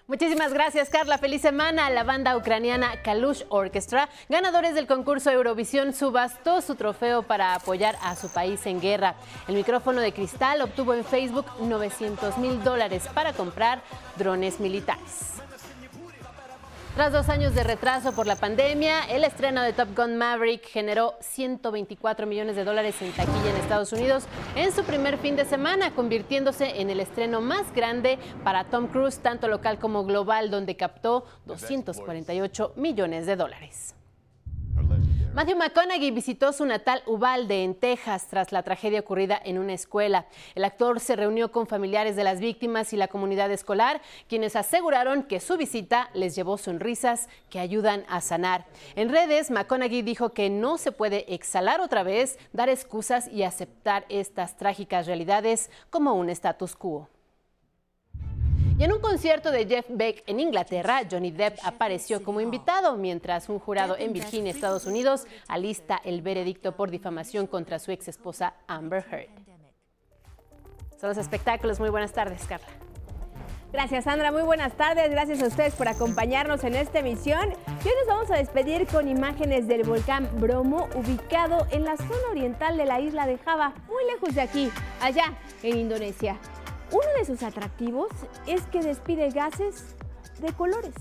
Muchísimas 0.07 0.53
gracias, 0.53 0.91
Carla. 0.91 1.17
Feliz 1.17 1.41
semana. 1.41 1.89
La 1.89 2.05
banda 2.05 2.37
ucraniana 2.37 3.01
Kalush 3.03 3.45
Orchestra, 3.49 4.11
ganadores 4.29 4.75
del 4.75 4.87
concurso 4.87 5.31
Eurovisión, 5.31 5.95
subastó 5.95 6.61
su 6.61 6.75
trofeo 6.75 7.23
para 7.23 7.55
apoyar 7.55 7.97
a 8.03 8.15
su 8.15 8.29
país 8.29 8.67
en 8.67 8.83
guerra. 8.83 9.15
El 9.49 9.55
micrófono 9.55 10.03
de 10.03 10.13
cristal 10.13 10.61
obtuvo 10.61 10.93
en 10.93 11.07
Facebook 11.07 11.47
900 11.59 12.37
mil 12.37 12.63
dólares 12.63 13.09
para 13.15 13.33
comprar 13.33 13.81
drones 14.19 14.61
militares. 14.61 15.44
Tras 16.95 17.13
dos 17.13 17.29
años 17.29 17.57
de 17.57 17.65
retraso 17.65 18.13
por 18.13 18.29
la 18.29 18.37
pandemia, 18.37 19.03
el 19.11 19.25
estreno 19.25 19.63
de 19.63 19.73
Top 19.73 19.89
Gun 19.97 20.17
Maverick 20.17 20.65
generó 20.65 21.15
124 21.19 22.25
millones 22.25 22.55
de 22.55 22.63
dólares 22.63 22.95
en 23.03 23.11
taquilla 23.11 23.51
en 23.51 23.57
Estados 23.57 23.93
Unidos 23.93 24.27
en 24.55 24.71
su 24.71 24.85
primer 24.85 25.19
fin 25.19 25.35
de 25.35 25.45
semana, 25.45 25.91
convirtiéndose 25.91 26.81
en 26.81 26.91
el 26.91 27.01
estreno 27.01 27.41
más 27.41 27.75
grande 27.75 28.21
para 28.45 28.63
Tom 28.63 28.87
Cruise, 28.87 29.19
tanto 29.19 29.49
local 29.49 29.81
como 29.81 30.05
global, 30.05 30.53
donde 30.53 30.77
captó 30.77 31.25
248 31.47 32.75
millones 32.77 33.27
de 33.27 33.35
dólares. 33.35 33.97
Matthew 35.35 35.57
McConaughey 35.57 36.13
visitó 36.13 36.53
su 36.53 36.65
natal 36.65 37.03
Uvalde, 37.07 37.65
en 37.65 37.75
Texas, 37.75 38.29
tras 38.31 38.53
la 38.53 38.63
tragedia 38.63 39.01
ocurrida 39.01 39.37
en 39.45 39.59
una 39.59 39.73
escuela. 39.73 40.27
El 40.55 40.63
actor 40.63 41.01
se 41.01 41.17
reunió 41.17 41.51
con 41.51 41.67
familiares 41.67 42.15
de 42.15 42.23
las 42.23 42.39
víctimas 42.39 42.93
y 42.93 42.97
la 42.97 43.09
comunidad 43.09 43.51
escolar, 43.51 44.01
quienes 44.29 44.55
aseguraron 44.55 45.25
que 45.25 45.41
su 45.41 45.57
visita 45.57 46.09
les 46.15 46.37
llevó 46.37 46.57
sonrisas 46.57 47.29
que 47.51 47.59
ayudan 47.59 48.05
a 48.09 48.21
sanar. 48.21 48.67
En 48.95 49.09
redes, 49.09 49.51
McConaughey 49.51 50.03
dijo 50.03 50.33
que 50.33 50.51
no 50.51 50.79
se 50.79 50.93
puede 50.93 51.35
exhalar 51.35 51.81
otra 51.81 52.05
vez, 52.05 52.39
dar 52.53 52.69
excusas 52.69 53.27
y 53.27 53.43
aceptar 53.43 54.07
estas 54.11 54.57
trágicas 54.57 55.09
realidades 55.09 55.69
como 55.91 56.15
un 56.15 56.31
status 56.31 56.77
quo. 56.77 57.09
Y 58.77 58.83
en 58.83 58.93
un 58.93 59.01
concierto 59.01 59.53
de 59.53 59.67
Jeff 59.67 59.87
Beck 59.89 60.25
en 60.27 60.41
Inglaterra, 60.41 61.03
Johnny 61.09 61.31
Depp 61.31 61.59
apareció 61.63 62.25
como 62.25 62.41
invitado, 62.41 62.97
mientras 62.97 63.49
un 63.49 63.61
jurado 63.61 63.97
en 63.97 64.13
Virginia, 64.13 64.51
Estados 64.51 64.85
Unidos, 64.87 65.27
alista 65.47 66.01
el 66.05 66.23
veredicto 66.23 66.73
por 66.73 66.91
difamación 66.91 67.47
contra 67.47 67.79
su 67.79 67.93
ex 67.93 68.09
esposa 68.09 68.55
Amber 68.67 69.05
Heard. 69.09 69.31
Son 71.01 71.09
los 71.09 71.19
espectáculos. 71.19 71.79
Muy 71.79 71.91
buenas 71.91 72.13
tardes, 72.13 72.45
Carla. 72.47 72.67
Gracias, 73.73 74.05
Sandra. 74.05 74.33
Muy 74.33 74.43
buenas 74.43 74.73
tardes. 74.77 75.09
Gracias 75.11 75.41
a 75.43 75.47
ustedes 75.47 75.75
por 75.75 75.87
acompañarnos 75.87 76.65
en 76.65 76.75
esta 76.75 76.99
emisión. 76.99 77.51
Y 77.85 77.89
hoy 77.89 77.95
nos 78.01 78.09
vamos 78.09 78.31
a 78.33 78.37
despedir 78.37 78.87
con 78.89 79.07
imágenes 79.07 79.69
del 79.69 79.85
volcán 79.85 80.29
Bromo, 80.41 80.89
ubicado 80.97 81.67
en 81.71 81.85
la 81.85 81.97
zona 81.97 82.29
oriental 82.31 82.77
de 82.77 82.87
la 82.87 83.01
isla 83.01 83.27
de 83.27 83.39
Java, 83.39 83.73
muy 83.87 84.05
lejos 84.13 84.35
de 84.35 84.41
aquí, 84.41 84.71
allá 85.01 85.33
en 85.63 85.77
Indonesia. 85.77 86.39
Uno 86.91 87.07
de 87.19 87.25
sus 87.25 87.43
atractivos 87.43 88.09
es 88.47 88.63
que 88.67 88.83
despide 88.83 89.31
gases 89.31 89.97
de 90.41 90.53
colores. 90.53 90.95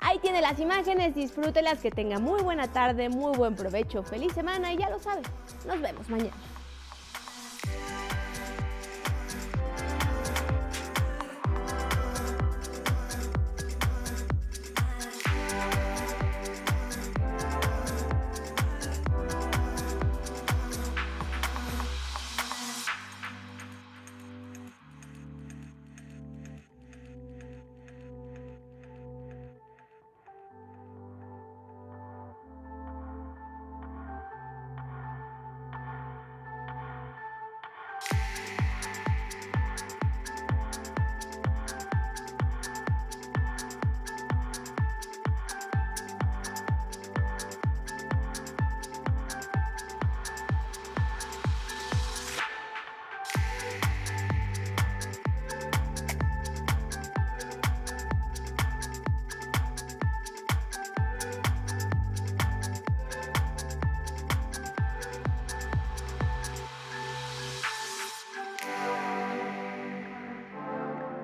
Ahí 0.00 0.18
tiene 0.18 0.40
las 0.42 0.58
imágenes, 0.58 1.14
disfrútelas, 1.14 1.78
que 1.80 1.90
tenga 1.90 2.18
muy 2.18 2.42
buena 2.42 2.68
tarde, 2.68 3.08
muy 3.08 3.36
buen 3.36 3.56
provecho, 3.56 4.02
feliz 4.02 4.32
semana 4.32 4.72
y 4.72 4.76
ya 4.76 4.90
lo 4.90 4.98
saben, 4.98 5.24
nos 5.66 5.80
vemos 5.80 6.08
mañana. 6.10 6.32